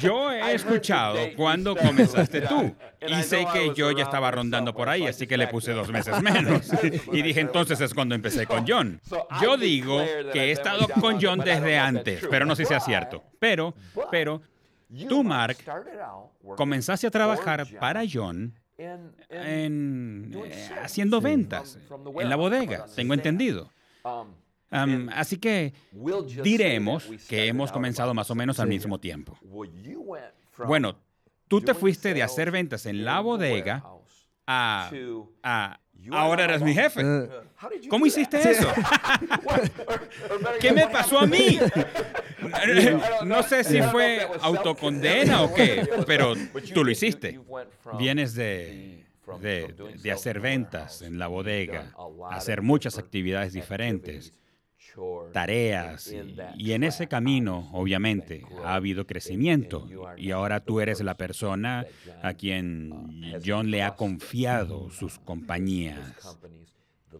yo 0.00 0.32
he 0.32 0.54
escuchado 0.54 1.18
cuando 1.36 1.76
comenzaste 1.76 2.42
tú 2.42 2.74
y 3.06 3.22
sé 3.22 3.46
que 3.52 3.72
yo 3.74 3.90
ya 3.92 4.04
estaba 4.04 4.30
rondando 4.30 4.74
por 4.74 4.88
ahí, 4.88 5.06
así 5.06 5.26
que 5.26 5.36
le 5.36 5.48
puse 5.48 5.72
dos 5.72 5.90
meses 5.90 6.20
menos. 6.22 6.70
Y 7.12 7.22
dije, 7.22 7.40
entonces 7.40 7.80
es 7.80 7.94
cuando 7.94 8.14
empecé 8.14 8.46
con 8.46 8.64
John. 8.66 9.00
Yo 9.40 9.56
digo 9.56 10.05
que 10.32 10.44
he 10.44 10.52
estado 10.52 10.88
con 11.00 11.18
John 11.20 11.38
desde 11.40 11.78
antes, 11.78 12.26
pero 12.30 12.44
no 12.46 12.54
sé 12.56 12.64
si 12.64 12.68
sea 12.68 12.80
cierto. 12.80 13.22
Pero, 13.38 13.74
pero, 14.10 14.40
tú, 15.08 15.22
Mark, 15.22 15.58
comenzaste 16.56 17.06
a 17.06 17.10
trabajar 17.10 17.66
para 17.78 18.02
John 18.10 18.54
en, 18.78 19.14
eh, 19.30 20.70
haciendo 20.82 21.20
ventas 21.20 21.78
en 22.20 22.28
la 22.28 22.36
bodega, 22.36 22.86
tengo 22.94 23.14
entendido. 23.14 23.70
Um, 24.72 25.08
así 25.12 25.38
que 25.38 25.72
diremos 26.42 27.04
que 27.28 27.46
hemos 27.46 27.70
comenzado 27.70 28.14
más 28.14 28.30
o 28.30 28.34
menos 28.34 28.58
al 28.58 28.68
mismo 28.68 28.98
tiempo. 28.98 29.38
Bueno, 30.66 30.96
tú 31.48 31.60
te 31.60 31.74
fuiste 31.74 32.14
de 32.14 32.22
hacer 32.22 32.50
ventas 32.50 32.86
en 32.86 33.04
la 33.04 33.20
bodega 33.20 33.84
a, 34.46 34.90
a 35.42 35.80
Ahora 36.10 36.44
eres 36.44 36.62
mi 36.62 36.74
jefe. 36.74 37.02
¿Cómo 37.88 38.06
hiciste 38.06 38.38
eso? 38.50 38.68
¿Qué 40.60 40.72
me 40.72 40.86
pasó 40.88 41.20
a 41.20 41.26
mí? 41.26 41.58
No 43.24 43.42
sé 43.42 43.64
si 43.64 43.82
fue 43.82 44.26
autocondena 44.40 45.42
o 45.42 45.52
qué, 45.52 45.88
pero 46.06 46.34
tú 46.72 46.84
lo 46.84 46.90
hiciste. 46.90 47.40
Vienes 47.98 48.34
de, 48.34 49.04
de, 49.40 49.74
de 50.00 50.12
hacer 50.12 50.40
ventas 50.40 51.02
en 51.02 51.18
la 51.18 51.26
bodega, 51.26 51.92
hacer 52.30 52.62
muchas 52.62 52.98
actividades 52.98 53.52
diferentes 53.52 54.32
tareas 55.32 56.12
y, 56.12 56.36
y, 56.56 56.72
en 56.72 56.84
ese 56.84 57.06
camino 57.06 57.68
obviamente 57.72 58.42
ha 58.64 58.74
habido 58.74 59.06
crecimiento 59.06 59.88
y 60.16 60.30
ahora 60.30 60.60
tú 60.60 60.80
eres 60.80 61.00
la 61.00 61.16
persona 61.16 61.86
a 62.22 62.34
quien 62.34 63.40
John 63.44 63.70
le 63.70 63.82
ha 63.82 63.94
confiado 63.94 64.90
sus 64.98 65.18
compañías, 65.18 66.38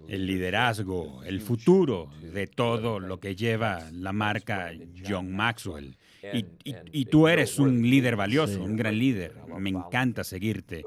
el 0.08 0.26
liderazgo, 0.26 1.22
el 1.24 1.40
futuro 1.40 2.10
de 2.20 2.46
todo 2.46 3.00
lo 3.00 3.18
que 3.18 3.34
lleva 3.34 3.82
la 3.92 4.12
marca 4.12 4.72
John 5.06 5.34
Maxwell. 5.34 5.96
Y, 6.32 6.46
y, 6.64 6.74
y 6.92 7.04
tú 7.06 7.28
eres 7.28 7.58
un 7.58 7.82
líder 7.82 8.16
valioso, 8.16 8.62
un 8.62 8.76
gran 8.76 8.98
líder. 8.98 9.34
Me 9.58 9.70
encanta 9.70 10.24
seguirte. 10.24 10.84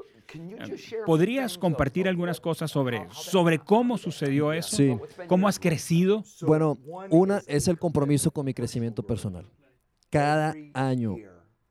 ¿Podrías 1.06 1.58
compartir 1.58 2.08
algunas 2.08 2.40
cosas 2.40 2.70
sobre, 2.70 3.06
sobre 3.10 3.58
cómo 3.58 3.98
sucedió 3.98 4.52
eso? 4.52 4.76
Sí. 4.76 4.96
¿Cómo 5.26 5.48
has 5.48 5.58
crecido? 5.58 6.24
Bueno, 6.42 6.78
una 7.10 7.42
es 7.46 7.68
el 7.68 7.78
compromiso 7.78 8.30
con 8.30 8.46
mi 8.46 8.54
crecimiento 8.54 9.02
personal. 9.02 9.46
Cada 10.08 10.54
año 10.74 11.16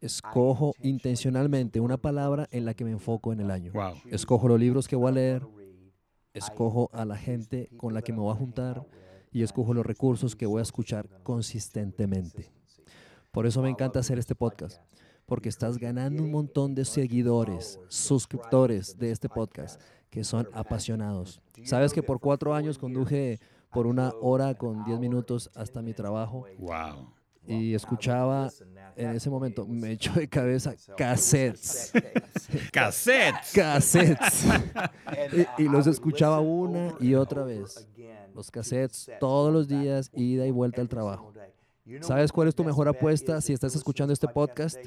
escojo 0.01 0.73
intencionalmente 0.81 1.79
una 1.79 1.97
palabra 1.97 2.47
en 2.51 2.65
la 2.65 2.73
que 2.73 2.85
me 2.85 2.91
enfoco 2.91 3.33
en 3.33 3.41
el 3.41 3.51
año. 3.51 3.71
Wow. 3.73 3.95
Escojo 4.09 4.47
los 4.47 4.59
libros 4.59 4.87
que 4.87 4.95
voy 4.95 5.09
a 5.09 5.13
leer, 5.13 5.45
escojo 6.33 6.89
a 6.93 7.05
la 7.05 7.17
gente 7.17 7.69
con 7.77 7.93
la 7.93 8.01
que 8.01 8.13
me 8.13 8.19
voy 8.19 8.31
a 8.31 8.35
juntar 8.35 8.85
y 9.31 9.43
escojo 9.43 9.73
los 9.73 9.85
recursos 9.85 10.35
que 10.35 10.45
voy 10.45 10.59
a 10.59 10.63
escuchar 10.63 11.07
consistentemente. 11.23 12.51
Por 13.31 13.45
eso 13.45 13.61
me 13.61 13.69
encanta 13.69 13.99
hacer 13.99 14.17
este 14.17 14.35
podcast 14.35 14.81
porque 15.29 15.49
estás 15.49 15.77
ganando 15.77 16.23
un 16.23 16.31
montón 16.31 16.73
de 16.73 16.83
seguidores, 16.83 17.79
suscriptores 17.87 18.97
de 18.97 19.11
este 19.11 19.29
podcast 19.29 19.79
que 20.09 20.23
son 20.23 20.49
apasionados. 20.53 21.39
Sabes 21.63 21.93
que 21.93 22.01
por 22.01 22.19
cuatro 22.19 22.55
años 22.55 22.79
conduje 22.79 23.39
por 23.71 23.85
una 23.85 24.11
hora 24.21 24.55
con 24.55 24.83
10 24.83 24.99
minutos 24.99 25.51
hasta 25.53 25.83
mi 25.83 25.93
trabajo. 25.93 26.45
Wow. 26.57 27.13
Y 27.45 27.75
escuchaba 27.75 28.49
en 28.95 29.11
ese 29.11 29.29
momento, 29.29 29.67
me 29.67 29.91
echó 29.91 30.13
de 30.13 30.27
cabeza 30.27 30.73
cassettes. 30.97 31.93
cassettes. 32.71 33.53
Cassettes. 33.53 34.45
y, 35.59 35.63
los 35.63 35.85
escuchaba 35.85 36.39
una 36.39 36.95
y 36.99 37.13
otra 37.13 37.43
vez. 37.43 37.87
Los 38.33 38.49
cassettes 38.49 39.11
todos 39.19 39.53
los 39.53 39.67
días, 39.67 40.09
ida 40.13 40.47
y 40.47 40.51
vuelta 40.51 40.81
al 40.81 40.89
trabajo. 40.89 41.31
¿Sabes 42.01 42.31
cuál 42.31 42.47
es 42.47 42.55
tu 42.55 42.63
mejor 42.63 42.87
apuesta 42.87 43.41
si 43.41 43.53
estás 43.53 43.75
escuchando 43.75 44.13
este 44.13 44.27
podcast? 44.27 44.77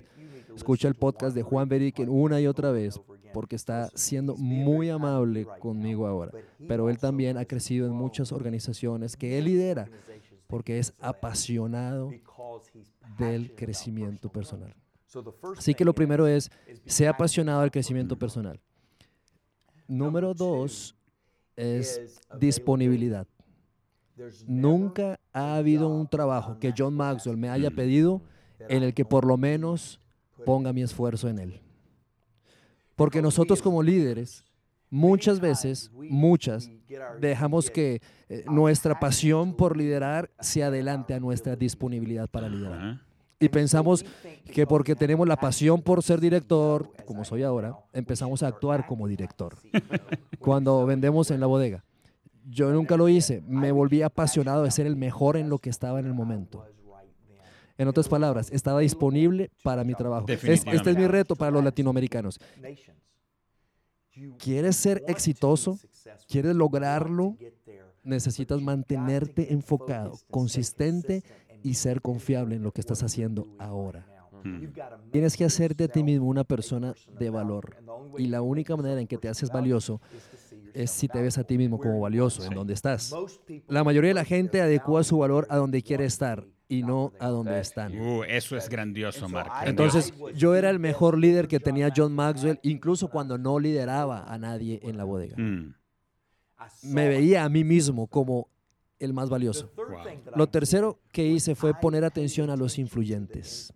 Escucha 0.55 0.88
el 0.88 0.95
podcast 0.95 1.35
de 1.35 1.43
Juan 1.43 1.69
Beriken 1.69 2.09
una 2.09 2.41
y 2.41 2.47
otra 2.47 2.71
vez 2.71 3.01
porque 3.33 3.57
está 3.57 3.91
siendo 3.95 4.37
muy 4.37 4.91
amable 4.91 5.47
conmigo 5.59 6.07
ahora. 6.07 6.33
Pero 6.69 6.91
él 6.91 6.99
también 6.99 7.38
ha 7.38 7.45
crecido 7.45 7.87
en 7.87 7.93
muchas 7.93 8.33
organizaciones 8.33 9.17
que 9.17 9.38
él 9.38 9.47
lidera 9.47 9.88
porque 10.47 10.79
es 10.79 10.93
apasionado 11.01 12.11
del 13.19 13.55
crecimiento 13.55 14.31
personal. 14.31 14.75
Así 15.57 15.75
que 15.75 15.85
lo 15.85 15.95
primero 15.95 16.27
es, 16.27 16.51
sea 16.87 17.11
apasionado 17.11 17.62
del 17.62 17.71
crecimiento 17.71 18.19
personal. 18.19 18.61
Número 19.88 20.35
dos 20.35 20.95
es 21.57 22.21
disponibilidad. 22.38 23.27
Nunca 24.46 25.18
ha 25.33 25.57
habido 25.57 25.88
un 25.88 26.07
trabajo 26.07 26.59
que 26.59 26.72
John 26.77 26.94
Maxwell 26.94 27.37
me 27.37 27.48
haya 27.48 27.70
pedido 27.70 28.22
en 28.68 28.83
el 28.83 28.94
que 28.94 29.05
por 29.05 29.25
lo 29.25 29.37
menos 29.37 30.01
ponga 30.44 30.72
mi 30.72 30.83
esfuerzo 30.83 31.29
en 31.29 31.38
él. 31.38 31.61
Porque 32.96 33.22
nosotros 33.22 33.62
como 33.62 33.83
líderes, 33.83 34.44
muchas 34.90 35.40
veces, 35.40 35.90
muchas, 35.94 36.70
dejamos 37.20 37.70
que 37.70 38.01
eh, 38.29 38.44
nuestra 38.46 39.01
pasión 39.01 39.55
por 39.55 39.77
liderar 39.77 40.31
se 40.40 40.62
adelante 40.62 41.14
a 41.14 41.20
nuestra 41.20 41.57
disponibilidad 41.57 42.29
para 42.29 42.48
liderar. 42.48 43.01
Y 43.40 43.48
pensamos 43.48 44.05
que 44.53 44.66
porque 44.66 44.94
tenemos 44.94 45.27
la 45.27 45.37
pasión 45.37 45.83
por 45.83 46.03
ser 46.03 46.20
director, 46.20 46.92
como 47.05 47.25
soy 47.25 47.42
ahora, 47.42 47.77
empezamos 47.92 48.42
a 48.42 48.46
actuar 48.46 48.87
como 48.87 49.09
director. 49.09 49.57
Cuando 50.38 50.87
vendemos 50.87 51.31
en 51.33 51.40
la 51.40 51.46
bodega. 51.46 51.83
Yo 52.48 52.72
nunca 52.72 52.96
lo 52.96 53.09
hice. 53.09 53.42
Me 53.46 53.72
volví 53.72 54.02
apasionado 54.02 54.64
de 54.64 54.70
ser 54.70 54.87
el 54.87 54.96
mejor 54.96 55.37
en 55.37 55.48
lo 55.48 55.59
que 55.59 55.70
estaba 55.70 56.00
en 56.00 56.07
el 56.07 56.14
momento. 56.14 56.64
En 57.78 57.88
otras 57.88 58.09
palabras, 58.09 58.50
estaba 58.52 58.81
disponible 58.81 59.50
para 59.62 59.83
mi 59.85 59.94
trabajo. 59.94 60.26
este 60.28 60.70
es 60.70 60.96
mi 60.96 61.07
reto 61.07 61.35
para 61.35 61.50
los 61.50 61.64
latinoamericanos. 61.64 62.38
¿Quieres 64.38 64.76
ser 64.76 65.02
exitoso? 65.09 65.78
¿Quieres 66.28 66.55
lograrlo? 66.55 67.37
Necesitas 68.05 68.61
mantenerte 68.61 69.52
enfocado, 69.52 70.18
consistente 70.31 71.22
y 71.62 71.74
ser 71.74 72.02
confiable 72.02 72.57
en 72.57 72.62
lo 72.62 72.72
que 72.72 72.81
estás 72.81 73.02
haciendo 73.02 73.46
ahora. 73.59 74.07
Hmm. 74.44 74.66
Tienes 75.12 75.37
que 75.37 75.44
hacerte 75.44 75.85
a 75.85 75.88
ti 75.88 76.02
mismo 76.02 76.26
una 76.26 76.44
persona 76.44 76.94
de 77.18 77.31
valor. 77.31 77.76
Y 78.18 78.26
la 78.26 78.42
única 78.42 78.76
manera 78.76 79.00
en 79.00 79.07
que 79.07 79.18
te 79.18 79.28
haces 79.28 79.50
valioso 79.50 80.00
es 80.74 80.90
si 80.90 81.08
te 81.08 81.20
ves 81.20 81.38
a 81.38 81.44
ti 81.44 81.58
mismo 81.58 81.78
como 81.78 82.00
valioso, 82.00 82.44
en 82.44 82.54
donde 82.54 82.74
estás. 82.74 83.14
La 83.68 83.85
mayoría 83.85 84.08
de 84.08 84.14
la 84.14 84.24
gente 84.24 84.61
adecua 84.61 85.04
su 85.04 85.18
valor 85.18 85.46
a 85.50 85.56
donde 85.56 85.82
quiere 85.82 86.04
estar 86.04 86.46
y 86.68 86.82
no 86.82 87.12
a 87.20 87.28
donde 87.28 87.61
están. 87.61 87.98
Uh, 87.98 88.24
eso 88.24 88.56
es 88.56 88.68
grandioso, 88.68 89.28
Mark. 89.28 89.50
Entonces, 89.64 90.14
yo 90.35 90.54
era 90.54 90.70
el 90.70 90.78
mejor 90.78 91.18
líder 91.18 91.46
que 91.46 91.61
tenía 91.61 91.92
John 91.94 92.14
Maxwell, 92.14 92.58
incluso 92.62 93.08
cuando 93.08 93.37
no 93.37 93.58
lideraba 93.58 94.24
a 94.24 94.38
nadie 94.38 94.80
en 94.82 94.96
la 94.96 95.04
bodega. 95.04 95.37
Hmm. 95.37 95.74
Me 96.82 97.08
veía 97.08 97.44
a 97.44 97.48
mí 97.48 97.64
mismo 97.64 98.06
como 98.06 98.48
el 98.98 99.12
más 99.12 99.28
valioso. 99.28 99.70
Lo 100.35 100.48
tercero 100.48 101.00
que 101.12 101.26
hice 101.26 101.54
fue 101.54 101.74
poner 101.74 102.04
atención 102.04 102.50
a 102.50 102.56
los 102.56 102.78
influyentes. 102.78 103.72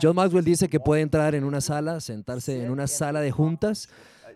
John 0.00 0.16
Maxwell 0.16 0.44
dice 0.44 0.68
que 0.68 0.80
puede 0.80 1.02
entrar 1.02 1.34
en 1.34 1.44
una 1.44 1.60
sala, 1.60 2.00
sentarse 2.00 2.64
en 2.64 2.70
una 2.70 2.86
sala 2.86 3.20
de 3.20 3.32
juntas, 3.32 3.88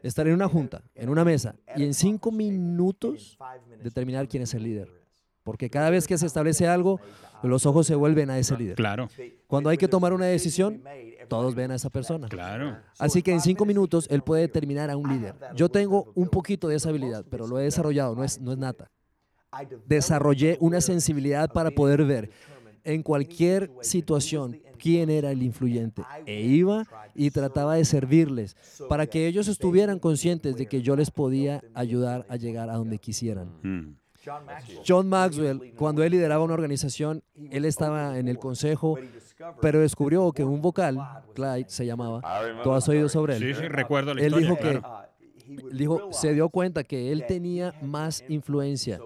estar 0.03 0.27
en 0.27 0.35
una 0.35 0.49
junta, 0.49 0.83
en 0.95 1.09
una 1.09 1.25
mesa, 1.25 1.55
y 1.77 1.85
en 1.85 1.95
cinco 1.95 2.31
minutos 2.31 3.39
determinar 3.83 4.29
quién 4.29 4.43
es 4.43 4.55
el 4.55 4.63
líder. 4.63 4.91
Porque 5.43 5.71
cada 5.71 5.91
vez 5.91 6.07
que 6.07 6.19
se 6.19 6.27
establece 6.27 6.67
algo, 6.67 7.01
los 7.43 7.65
ojos 7.65 7.87
se 7.87 7.95
vuelven 7.95 8.31
a 8.31 8.39
ese 8.39 8.57
líder. 8.57 8.77
Claro. 8.77 9.09
Cuando 9.47 9.71
hay 9.71 9.79
que 9.79 9.89
tomar 9.89 10.13
una 10.13 10.27
decisión, 10.27 10.83
todos 11.29 11.55
ven 11.55 11.71
a 11.71 11.77
esa 11.77 11.89
persona. 11.89 12.29
Claro. 12.29 12.77
Así 12.99 13.23
que 13.23 13.33
en 13.33 13.41
cinco 13.41 13.65
minutos 13.65 14.07
él 14.11 14.23
puede 14.23 14.43
determinar 14.43 14.91
a 14.91 14.97
un 14.97 15.09
líder. 15.09 15.35
Yo 15.55 15.69
tengo 15.69 16.13
un 16.15 16.29
poquito 16.29 16.69
de 16.69 16.77
esa 16.77 16.91
habilidad, 16.91 17.25
pero 17.31 17.47
lo 17.47 17.59
he 17.59 17.65
desarrollado, 17.65 18.15
no 18.15 18.25
es, 18.25 18.41
no 18.41 18.53
es 18.53 18.59
nata. 18.59 18.91
Desarrollé 19.87 20.59
una 20.61 20.81
sensibilidad 20.81 21.51
para 21.51 21.71
poder 21.71 22.05
ver 22.05 22.31
en 22.85 23.03
cualquier 23.03 23.71
situación 23.81 24.61
quién 24.79 25.11
era 25.11 25.31
el 25.31 25.43
influyente. 25.43 26.03
E 26.27 26.41
iba 26.43 26.85
y 27.15 27.31
trataba 27.31 27.75
de 27.75 27.85
servirles 27.85 28.57
para 28.89 29.07
que 29.07 29.27
ellos 29.27 29.49
estuvieran 29.49 29.99
conscientes 29.99 30.57
de 30.57 30.67
que 30.67 30.83
yo 30.83 30.97
les 30.97 31.11
podía 31.11 31.63
ayudar 31.75 32.27
a 32.29 32.37
llegar 32.37 32.71
a 32.71 32.77
donde 32.77 32.99
quisieran. 32.99 33.49
Hmm. 33.63 33.97
John 34.87 35.09
Maxwell, 35.09 35.73
cuando 35.77 36.03
él 36.03 36.13
lideraba 36.13 36.45
una 36.45 36.55
organización, 36.55 37.23
él 37.51 37.65
estaba 37.65 38.19
en 38.19 38.29
el 38.29 38.39
consejo, 38.39 38.99
pero 39.61 39.81
descubrió 39.81 40.33
que 40.33 40.45
un 40.45 40.61
vocal, 40.61 40.99
Clyde 41.35 41.67
se 41.69 41.87
llamaba, 41.87 42.21
¿tú 42.63 42.73
has 42.73 42.89
oído 42.89 43.09
sobre 43.09 43.37
él? 43.37 43.55
Sí, 43.55 43.55
sí, 43.55 43.69
recuerdo 43.69 44.15
la 44.15 44.23
él 44.23 44.35
Dijo 44.35 44.57
que, 44.57 44.83
dijo, 45.73 46.13
se 46.13 46.35
dio 46.35 46.49
cuenta 46.51 46.85
que 46.85 47.13
él 47.13 47.25
tenía 47.27 47.75
más 47.81 48.25
influencia 48.29 49.01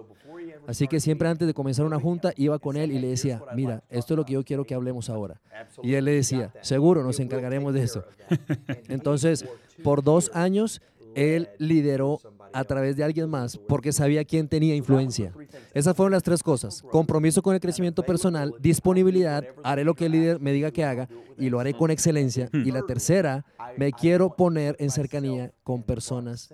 Así 0.67 0.87
que 0.87 0.99
siempre 0.99 1.27
antes 1.27 1.47
de 1.47 1.53
comenzar 1.53 1.85
una 1.85 1.99
junta 1.99 2.33
iba 2.37 2.57
con 2.59 2.77
él 2.77 2.91
y 2.91 2.99
le 2.99 3.07
decía, 3.07 3.41
mira, 3.55 3.83
esto 3.89 4.13
es 4.13 4.17
lo 4.17 4.25
que 4.25 4.33
yo 4.33 4.43
quiero 4.43 4.63
que 4.63 4.73
hablemos 4.73 5.09
ahora. 5.09 5.41
Y 5.81 5.95
él 5.95 6.05
le 6.05 6.11
decía, 6.11 6.53
seguro, 6.61 7.03
nos 7.03 7.19
encargaremos 7.19 7.73
de 7.73 7.83
eso. 7.83 8.03
Entonces, 8.87 9.45
por 9.83 10.03
dos 10.03 10.31
años, 10.33 10.81
él 11.15 11.49
lideró 11.57 12.19
a 12.53 12.63
través 12.63 12.95
de 12.95 13.03
alguien 13.03 13.29
más 13.29 13.57
porque 13.57 13.91
sabía 13.91 14.23
quién 14.23 14.47
tenía 14.47 14.75
influencia. 14.75 15.33
Esas 15.73 15.95
fueron 15.95 16.11
las 16.11 16.23
tres 16.23 16.43
cosas. 16.43 16.83
Compromiso 16.83 17.41
con 17.41 17.55
el 17.55 17.59
crecimiento 17.59 18.03
personal, 18.03 18.53
disponibilidad, 18.59 19.43
haré 19.63 19.83
lo 19.83 19.95
que 19.95 20.05
el 20.05 20.11
líder 20.13 20.39
me 20.39 20.53
diga 20.53 20.71
que 20.71 20.83
haga 20.83 21.09
y 21.37 21.49
lo 21.49 21.59
haré 21.59 21.73
con 21.73 21.91
excelencia. 21.91 22.49
Y 22.53 22.71
la 22.71 22.83
tercera, 22.83 23.45
me 23.77 23.91
quiero 23.91 24.35
poner 24.35 24.75
en 24.79 24.91
cercanía 24.91 25.51
con 25.63 25.83
personas 25.83 26.53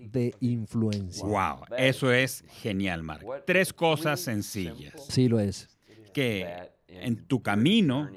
de 0.00 0.34
influencia. 0.40 1.24
Wow, 1.24 1.64
eso 1.76 2.12
es 2.12 2.44
genial, 2.62 3.02
Mark. 3.02 3.24
Tres 3.46 3.72
cosas 3.72 4.20
sencillas. 4.20 4.94
Sí, 5.08 5.28
lo 5.28 5.40
es. 5.40 5.68
Que 6.12 6.70
en 6.88 7.24
tu 7.26 7.42
camino 7.42 8.10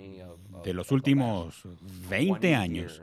de 0.63 0.73
los 0.73 0.91
últimos 0.91 1.63
20 2.09 2.55
años 2.55 3.01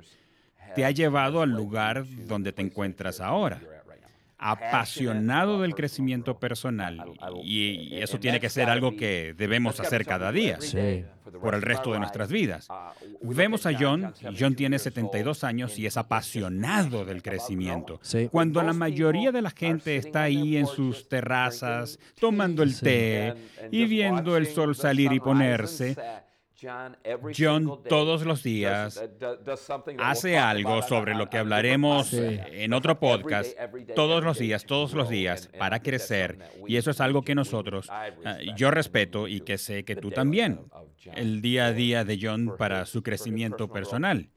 te 0.74 0.84
ha 0.84 0.90
llevado 0.90 1.42
al 1.42 1.50
lugar 1.50 2.04
donde 2.26 2.52
te 2.52 2.62
encuentras 2.62 3.20
ahora 3.20 3.60
apasionado 4.40 5.60
del 5.60 5.74
crecimiento 5.74 6.38
personal. 6.38 7.12
Y 7.44 7.96
eso 7.96 8.18
tiene 8.18 8.40
que 8.40 8.48
ser 8.48 8.70
algo 8.70 8.96
que 8.96 9.34
debemos 9.36 9.78
hacer 9.78 10.06
cada 10.06 10.32
día 10.32 10.58
por 11.40 11.54
el 11.54 11.62
resto 11.62 11.92
de 11.92 11.98
nuestras 11.98 12.32
vidas. 12.32 12.66
Vemos 13.20 13.66
a 13.66 13.72
John, 13.78 14.14
John 14.38 14.54
tiene 14.54 14.78
72 14.78 15.44
años 15.44 15.78
y 15.78 15.86
es 15.86 15.98
apasionado 15.98 17.04
del 17.04 17.22
crecimiento. 17.22 18.00
Cuando 18.30 18.62
la 18.62 18.72
mayoría 18.72 19.30
de 19.30 19.42
la 19.42 19.50
gente 19.50 19.96
está 19.96 20.22
ahí 20.22 20.56
en 20.56 20.66
sus 20.66 21.08
terrazas 21.08 21.98
tomando 22.18 22.62
el 22.62 22.78
té 22.80 23.34
y 23.70 23.84
viendo 23.84 24.38
el 24.38 24.46
sol 24.46 24.74
salir 24.74 25.12
y 25.12 25.20
ponerse, 25.20 25.96
John 26.62 27.82
todos 27.88 28.24
los 28.24 28.42
días 28.42 29.02
hace 29.98 30.38
algo 30.38 30.82
sobre 30.82 31.14
lo 31.14 31.28
que 31.30 31.38
hablaremos 31.38 32.12
en 32.12 32.72
otro 32.72 32.98
podcast, 32.98 33.56
todos 33.94 34.22
los 34.24 34.38
días, 34.38 34.64
todos 34.64 34.92
los 34.94 35.08
días, 35.08 35.48
para 35.58 35.80
crecer. 35.80 36.38
Y 36.66 36.76
eso 36.76 36.90
es 36.90 37.00
algo 37.00 37.22
que 37.22 37.34
nosotros, 37.34 37.88
ah, 37.90 38.08
yo 38.56 38.70
respeto 38.70 39.28
y 39.28 39.40
que 39.40 39.58
sé 39.58 39.84
que 39.84 39.96
tú 39.96 40.10
también, 40.10 40.60
el 41.14 41.40
día 41.40 41.66
a 41.66 41.72
día 41.72 42.04
de 42.04 42.18
John 42.20 42.54
para 42.58 42.86
su 42.86 43.02
crecimiento 43.02 43.68
personal. 43.68 44.30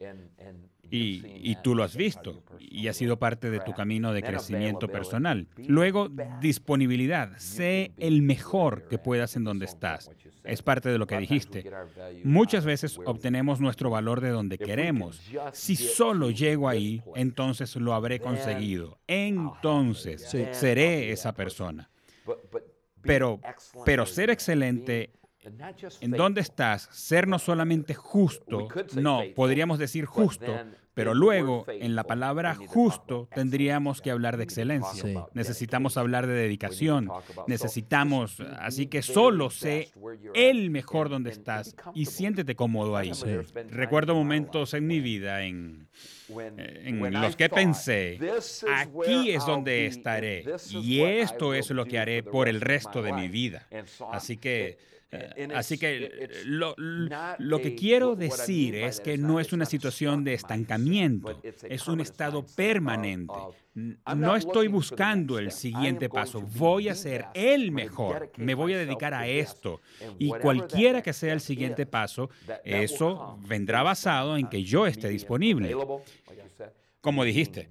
Y, 0.96 1.56
tú 1.64 1.74
lo 1.74 1.84
has 1.84 1.96
visto 1.96 2.44
y 2.60 2.88
ha 2.88 2.94
sido 2.94 3.18
parte 3.18 3.50
de 3.50 3.60
tu 3.60 3.74
camino 3.74 4.14
de 4.14 4.22
crecimiento 4.22 4.88
personal. 4.88 5.48
Luego, 5.58 6.10
disponibilidad. 6.40 7.32
Sé 7.38 7.94
el 7.98 8.22
mejor 8.22 8.88
que 8.88 9.00
puedas 9.00 9.36
en 9.36 9.44
donde 9.44 9.66
estás. 9.66 10.12
Es 10.44 10.62
parte 10.62 10.90
de 10.90 11.00
lo 11.00 11.08
que 11.08 11.18
dijiste. 11.18 11.72
Muchas 12.24 12.66
veces 12.66 13.00
obtenemos 13.06 13.60
nuestro 13.60 13.90
valor 13.90 14.22
de 14.22 14.30
donde 14.30 14.60
queremos. 14.60 15.20
Si 15.52 15.76
solo 15.76 16.30
llego 16.30 16.70
ahí, 16.70 17.02
entonces 17.16 17.76
lo 17.76 17.94
habré 17.94 18.20
conseguido. 18.20 19.00
Entonces 19.08 20.30
seré 20.52 21.12
esa 21.12 21.34
persona. 21.34 21.90
Pero, 23.02 23.42
pero 23.84 24.06
ser 24.06 24.30
excelente 24.30 25.12
en 26.00 26.12
dónde 26.12 26.42
estás, 26.42 26.88
ser 26.92 27.28
no 27.28 27.38
solamente 27.40 27.94
justo, 27.94 28.68
no, 28.96 29.22
podríamos 29.36 29.78
decir 29.78 30.06
justo, 30.06 30.56
Pero 30.94 31.14
luego, 31.14 31.66
en 31.68 31.96
la 31.96 32.04
palabra 32.04 32.56
justo, 32.56 33.28
tendríamos 33.34 34.02
que 34.02 34.12
hablar 34.12 34.38
de 34.38 34.44
excelencia. 34.44 35.26
Necesitamos 35.34 35.98
hablar 35.98 36.28
de 36.28 36.34
dedicación. 36.34 37.10
Necesitamos, 37.48 38.40
así 38.60 38.88
que 38.88 39.02
solo 39.02 39.50
sé 39.50 39.92
el 40.34 40.70
mejor 40.70 41.10
donde 41.10 41.32
estás 41.32 41.76
y 41.94 42.06
siéntete 42.06 42.56
cómodo 42.56 42.96
ahí. 42.96 43.12
Recuerdo 43.70 44.16
momentos 44.16 44.74
en 44.74 44.88
mi 44.88 45.00
vida 45.00 45.44
en, 45.44 45.88
eh, 46.30 46.84
en 46.86 47.22
los 47.22 47.36
que 47.36 47.50
pensé, 47.50 48.20
aquí 48.72 49.32
es 49.32 49.46
donde 49.46 49.86
estaré 49.88 50.46
y 50.72 51.02
esto 51.02 51.54
es 51.54 51.70
lo 51.72 51.86
que 51.86 52.00
haré 52.00 52.24
por 52.24 52.48
el 52.48 52.62
resto 52.62 53.02
de 53.02 53.14
mi 53.14 53.28
vida. 53.28 53.68
Así 54.12 54.38
que 54.38 54.78
así 55.56 55.78
que 55.78 56.30
lo, 56.46 56.76
que 57.62 57.76
quiero 57.76 58.16
decir 58.16 58.76
es 58.76 59.00
que 59.00 59.18
no 59.18 59.40
es 59.40 59.54
una 59.54 59.66
situación 59.66 60.24
de 60.24 60.34
estancamiento, 60.34 61.42
es 61.70 61.88
un 61.88 62.02
estado 62.02 62.46
permanente. 62.56 63.34
No 64.16 64.36
estoy 64.36 64.68
buscando 64.68 65.40
el 65.40 65.52
siguiente 65.52 66.08
paso, 66.08 66.42
voy 66.42 66.90
a 66.90 66.96
ser 66.96 67.26
el 67.34 67.72
mejor, 67.72 68.32
me 68.38 68.54
voy 68.54 68.74
a 68.74 68.78
dedicar 68.78 69.14
a 69.14 69.28
esto. 69.28 69.82
Y 70.20 70.30
cualquiera 70.30 71.02
que 71.02 71.14
sea 71.14 71.34
el 71.34 71.42
siguiente 71.42 71.86
paso, 71.86 72.30
eso 72.64 73.40
vendrá 73.48 73.84
basado 73.84 74.38
en 74.38 74.48
que 74.48 74.64
yo 74.64 74.86
esté 74.86 75.10
disponible 75.10 75.76
como 77.04 77.26
dijiste, 77.26 77.68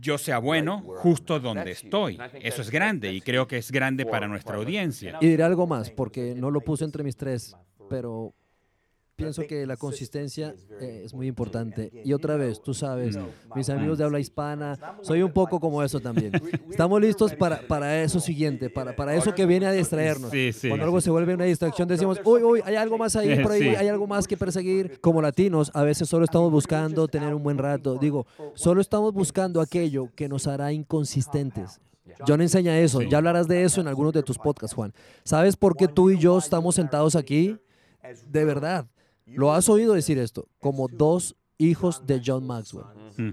yo 0.00 0.18
sea 0.18 0.38
bueno 0.38 0.82
justo 0.96 1.38
donde 1.38 1.70
estoy. 1.70 2.18
Eso 2.40 2.62
es 2.62 2.70
grande 2.72 3.12
y 3.12 3.20
creo 3.20 3.46
que 3.46 3.58
es 3.58 3.70
grande 3.70 4.04
para 4.04 4.26
nuestra 4.26 4.56
audiencia. 4.56 5.18
Y 5.20 5.28
diré 5.28 5.44
algo 5.44 5.68
más, 5.68 5.88
porque 5.90 6.34
no 6.34 6.50
lo 6.50 6.60
puse 6.60 6.84
entre 6.84 7.04
mis 7.04 7.16
tres, 7.16 7.56
pero 7.88 8.34
pienso 9.16 9.46
que 9.46 9.66
la 9.66 9.76
consistencia 9.76 10.54
eh, 10.80 11.02
es 11.04 11.14
muy 11.14 11.26
importante. 11.26 11.90
Y 12.04 12.12
otra 12.12 12.36
vez, 12.36 12.62
tú 12.62 12.74
sabes, 12.74 13.18
mis 13.54 13.68
amigos 13.70 13.98
de 13.98 14.04
habla 14.04 14.20
hispana, 14.20 14.78
soy 15.00 15.22
un 15.22 15.32
poco 15.32 15.58
como 15.58 15.82
eso 15.82 15.98
también. 16.00 16.32
Estamos 16.70 17.00
listos 17.00 17.34
para, 17.34 17.60
para 17.66 18.02
eso 18.02 18.20
siguiente, 18.20 18.68
para, 18.70 18.94
para 18.94 19.14
eso 19.14 19.34
que 19.34 19.46
viene 19.46 19.66
a 19.66 19.72
distraernos. 19.72 20.30
Cuando 20.68 20.84
algo 20.84 21.00
se 21.00 21.10
vuelve 21.10 21.34
una 21.34 21.44
distracción, 21.44 21.88
decimos, 21.88 22.20
uy, 22.24 22.42
uy, 22.42 22.60
hay 22.64 22.76
algo 22.76 22.98
más 22.98 23.16
ahí, 23.16 23.42
por 23.42 23.52
ahí, 23.52 23.68
hay 23.74 23.88
algo 23.88 24.06
más 24.06 24.28
que 24.28 24.36
perseguir. 24.36 25.00
Como 25.00 25.22
latinos, 25.22 25.70
a 25.74 25.82
veces 25.82 26.08
solo 26.08 26.24
estamos 26.24 26.52
buscando 26.52 27.08
tener 27.08 27.34
un 27.34 27.42
buen 27.42 27.58
rato. 27.58 27.96
Digo, 27.98 28.26
solo 28.54 28.80
estamos 28.80 29.14
buscando 29.14 29.60
aquello 29.60 30.10
que 30.14 30.28
nos 30.28 30.46
hará 30.46 30.72
inconsistentes. 30.72 31.80
John 32.26 32.40
enseña 32.40 32.78
eso, 32.78 33.02
ya 33.02 33.18
hablarás 33.18 33.48
de 33.48 33.64
eso 33.64 33.80
en 33.80 33.88
algunos 33.88 34.12
de 34.12 34.22
tus 34.22 34.38
podcasts, 34.38 34.74
Juan. 34.74 34.92
¿Sabes 35.24 35.56
por 35.56 35.76
qué 35.76 35.88
tú 35.88 36.10
y 36.10 36.18
yo 36.18 36.38
estamos 36.38 36.76
sentados 36.76 37.16
aquí? 37.16 37.58
De 38.30 38.44
verdad, 38.44 38.86
lo 39.26 39.52
has 39.52 39.68
oído 39.68 39.94
decir 39.94 40.18
esto, 40.18 40.48
como 40.58 40.88
dos 40.88 41.36
hijos 41.58 42.06
de 42.06 42.22
John 42.24 42.46
Maxwell. 42.46 42.86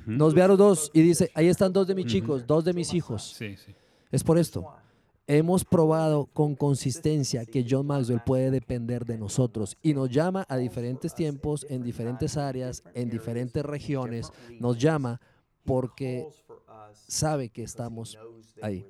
Nos 0.05 0.33
ve 0.33 0.41
a 0.41 0.47
los 0.47 0.57
dos 0.57 0.91
y 0.93 1.01
dice, 1.01 1.31
ahí 1.35 1.47
están 1.47 1.73
dos 1.73 1.87
de 1.87 1.95
mis 1.95 2.05
chicos, 2.05 2.45
dos 2.47 2.63
de 2.63 2.73
mis 2.73 2.93
hijos. 2.93 3.39
Es 4.11 4.23
por 4.23 4.37
esto. 4.37 4.65
Hemos 5.25 5.63
probado 5.63 6.25
con 6.25 6.55
consistencia 6.55 7.45
que 7.45 7.65
John 7.67 7.87
Maxwell 7.87 8.21
puede 8.25 8.51
depender 8.51 9.05
de 9.05 9.17
nosotros 9.17 9.77
y 9.81 9.93
nos 9.93 10.09
llama 10.09 10.45
a 10.49 10.57
diferentes 10.57 11.15
tiempos, 11.15 11.65
en 11.69 11.81
diferentes 11.81 12.35
áreas, 12.35 12.83
en 12.93 13.09
diferentes 13.09 13.63
regiones. 13.63 14.31
Nos 14.59 14.77
llama 14.77 15.21
porque 15.63 16.27
sabe 17.07 17.49
que 17.49 17.63
estamos 17.63 18.17
ahí. 18.61 18.85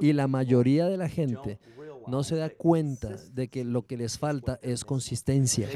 Y 0.00 0.12
la 0.12 0.26
mayoría 0.26 0.86
de 0.86 0.96
la 0.96 1.08
gente 1.08 1.58
no 2.08 2.22
se 2.24 2.36
da 2.36 2.50
cuenta 2.50 3.16
de 3.32 3.48
que 3.48 3.64
lo 3.64 3.86
que 3.86 3.96
les 3.96 4.18
falta 4.18 4.58
es 4.62 4.84
consistencia. 4.84 5.68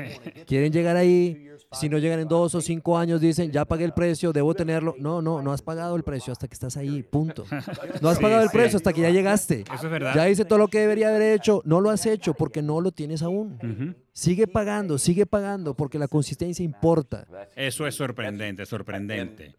Quieren 0.46 0.72
llegar 0.72 0.96
ahí, 0.96 1.48
si 1.72 1.88
no 1.88 1.98
llegan 1.98 2.20
en 2.20 2.28
dos 2.28 2.54
o 2.54 2.60
cinco 2.60 2.96
años, 2.98 3.20
dicen, 3.20 3.50
ya 3.50 3.64
pagué 3.64 3.84
el 3.84 3.92
precio, 3.92 4.32
debo 4.32 4.54
tenerlo. 4.54 4.94
No, 4.98 5.22
no, 5.22 5.42
no 5.42 5.52
has 5.52 5.62
pagado 5.62 5.96
el 5.96 6.02
precio 6.02 6.32
hasta 6.32 6.48
que 6.48 6.54
estás 6.54 6.76
ahí, 6.76 7.02
punto. 7.02 7.44
No 8.02 8.08
has 8.10 8.18
pagado 8.18 8.42
el 8.42 8.50
precio 8.50 8.76
hasta 8.76 8.92
que 8.92 9.00
ya 9.00 9.10
llegaste. 9.10 9.64
Eso 9.72 9.86
es 9.86 9.90
verdad. 9.90 10.14
Ya 10.14 10.28
hice 10.28 10.44
todo 10.44 10.58
lo 10.58 10.68
que 10.68 10.80
debería 10.80 11.08
haber 11.08 11.22
hecho, 11.22 11.62
no 11.64 11.80
lo 11.80 11.90
has 11.90 12.06
hecho 12.06 12.34
porque 12.34 12.62
no 12.62 12.80
lo 12.80 12.92
tienes 12.92 13.22
aún. 13.22 13.96
Sigue 14.12 14.46
pagando, 14.46 14.98
sigue 14.98 15.26
pagando 15.26 15.74
porque 15.74 15.98
la 15.98 16.08
consistencia 16.08 16.64
importa. 16.64 17.26
Eso 17.54 17.86
es 17.86 17.94
sorprendente, 17.94 18.66
sorprendente. 18.66 19.54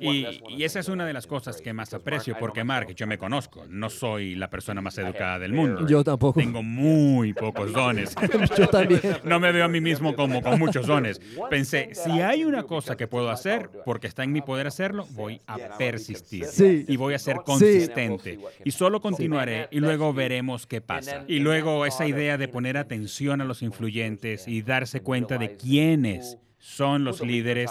Y, 0.00 0.64
esa 0.64 0.80
es 0.80 0.88
una 0.88 1.06
de 1.06 1.12
las 1.12 1.26
cosas 1.26 1.60
que 1.60 1.72
más 1.72 1.92
aprecio, 1.94 2.36
porque 2.38 2.64
Mark, 2.64 2.94
yo 2.94 3.06
me 3.06 3.18
conozco, 3.18 3.64
no 3.68 3.90
soy 3.90 4.34
la 4.34 4.48
persona 4.50 4.80
más 4.80 4.96
educada 4.98 5.38
del 5.38 5.52
mundo. 5.52 5.86
Yo 5.86 6.02
tampoco. 6.02 6.40
Tengo 6.40 6.62
muy 6.62 7.32
pocos 7.32 7.72
dones. 7.72 8.14
yo 8.58 8.68
también. 8.68 9.00
No 9.24 9.40
me 9.40 9.50
veo 9.52 9.64
a 9.64 9.68
mí 9.68 9.80
mismo 9.80 10.14
como 10.14 10.40
con 10.40 10.58
muchos 10.58 10.86
dones. 10.86 11.20
Pensé, 11.50 11.90
si 11.94 12.20
hay 12.20 12.44
una 12.44 12.62
cosa 12.62 12.96
que 12.96 13.06
puedo 13.06 13.30
hacer, 13.30 13.70
porque 13.84 14.06
está 14.06 14.24
en 14.24 14.32
mi 14.32 14.40
poder 14.40 14.66
hacerlo, 14.66 15.06
voy 15.10 15.40
a 15.46 15.56
persistir. 15.78 16.46
Y 16.88 16.96
voy 16.96 17.14
a 17.14 17.18
ser 17.18 17.38
consistente. 17.44 18.38
Y 18.64 18.70
solo 18.70 19.00
continuaré 19.00 19.68
y 19.70 19.80
luego 19.80 20.12
veremos 20.12 20.66
qué 20.66 20.80
pasa. 20.80 21.24
Y 21.26 21.40
luego 21.40 21.86
esa 21.86 22.06
idea 22.06 22.38
de 22.38 22.48
poner 22.48 22.76
atención 22.76 23.40
a 23.40 23.44
los 23.44 23.62
influyentes 23.62 24.46
y 24.46 24.62
darse 24.62 25.00
cuenta 25.00 25.38
de 25.38 25.56
quiénes 25.56 26.38
son 26.58 27.04
los 27.04 27.20
líderes 27.20 27.70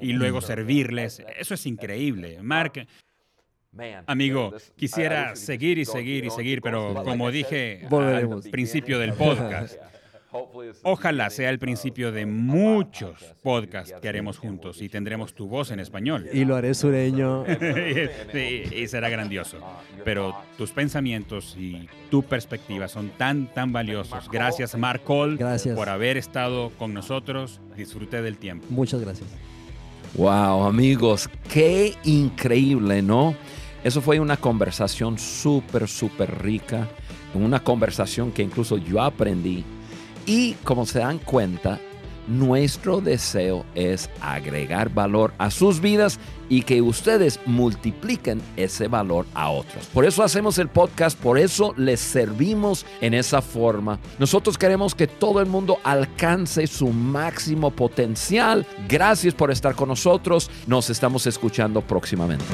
y 0.00 0.12
luego 0.12 0.40
servirles. 0.40 1.22
Eso 1.38 1.54
es 1.54 1.66
increíble. 1.66 2.38
Mark, 2.42 2.86
amigo, 4.06 4.54
quisiera 4.76 5.36
seguir 5.36 5.78
y 5.78 5.84
seguir 5.84 6.24
y 6.24 6.30
seguir, 6.30 6.62
pero 6.62 7.02
como 7.04 7.30
dije 7.30 7.86
al 7.90 8.42
principio 8.50 8.98
del 8.98 9.12
podcast, 9.14 9.76
Ojalá 10.82 11.30
sea 11.30 11.50
el 11.50 11.58
principio 11.58 12.12
de 12.12 12.26
muchos 12.26 13.34
podcasts 13.42 13.94
que 14.00 14.08
haremos 14.08 14.38
juntos 14.38 14.82
y 14.82 14.88
tendremos 14.88 15.34
tu 15.34 15.46
voz 15.48 15.70
en 15.70 15.80
español. 15.80 16.28
Y 16.32 16.44
lo 16.44 16.56
haré 16.56 16.74
sureño. 16.74 17.44
y, 18.34 18.86
será 18.86 19.08
grandioso. 19.08 19.58
Pero 20.04 20.36
tus 20.56 20.72
pensamientos 20.72 21.56
y 21.58 21.88
tu 22.10 22.22
perspectiva 22.22 22.88
son 22.88 23.10
tan, 23.10 23.52
tan 23.52 23.72
valiosos. 23.72 24.28
Gracias, 24.30 24.76
Mark 24.76 25.02
Cole, 25.04 25.38
por 25.74 25.88
haber 25.88 26.16
estado 26.16 26.70
con 26.78 26.92
nosotros. 26.92 27.60
Disfrute 27.76 28.22
del 28.22 28.38
tiempo. 28.38 28.66
Muchas 28.70 29.00
gracias. 29.00 29.28
Wow, 30.16 30.64
amigos, 30.64 31.28
qué 31.52 31.94
increíble, 32.04 33.02
¿no? 33.02 33.34
Eso 33.84 34.00
fue 34.00 34.18
una 34.18 34.38
conversación 34.38 35.18
súper, 35.18 35.86
súper 35.88 36.42
rica, 36.42 36.88
una 37.34 37.62
conversación 37.62 38.32
que 38.32 38.42
incluso 38.42 38.78
yo 38.78 39.02
aprendí. 39.02 39.62
Y 40.24 40.54
como 40.64 40.86
se 40.86 41.00
dan 41.00 41.18
cuenta, 41.18 41.80
nuestro 42.26 43.00
deseo 43.00 43.64
es 43.74 44.10
agregar 44.20 44.92
valor 44.92 45.32
a 45.38 45.50
sus 45.50 45.80
vidas 45.80 46.18
y 46.48 46.62
que 46.62 46.80
ustedes 46.80 47.40
multipliquen 47.46 48.40
ese 48.56 48.88
valor 48.88 49.26
a 49.34 49.50
otros. 49.50 49.86
Por 49.86 50.04
eso 50.04 50.22
hacemos 50.22 50.58
el 50.58 50.68
podcast, 50.68 51.18
por 51.18 51.38
eso 51.38 51.74
les 51.76 52.00
servimos 52.00 52.86
en 53.00 53.14
esa 53.14 53.42
forma. 53.42 53.98
Nosotros 54.18 54.56
queremos 54.56 54.94
que 54.94 55.06
todo 55.06 55.40
el 55.40 55.46
mundo 55.46 55.78
alcance 55.82 56.66
su 56.66 56.88
máximo 56.88 57.70
potencial. 57.70 58.66
Gracias 58.88 59.34
por 59.34 59.50
estar 59.50 59.74
con 59.74 59.88
nosotros. 59.88 60.50
Nos 60.66 60.90
estamos 60.90 61.26
escuchando 61.26 61.80
próximamente. 61.80 62.44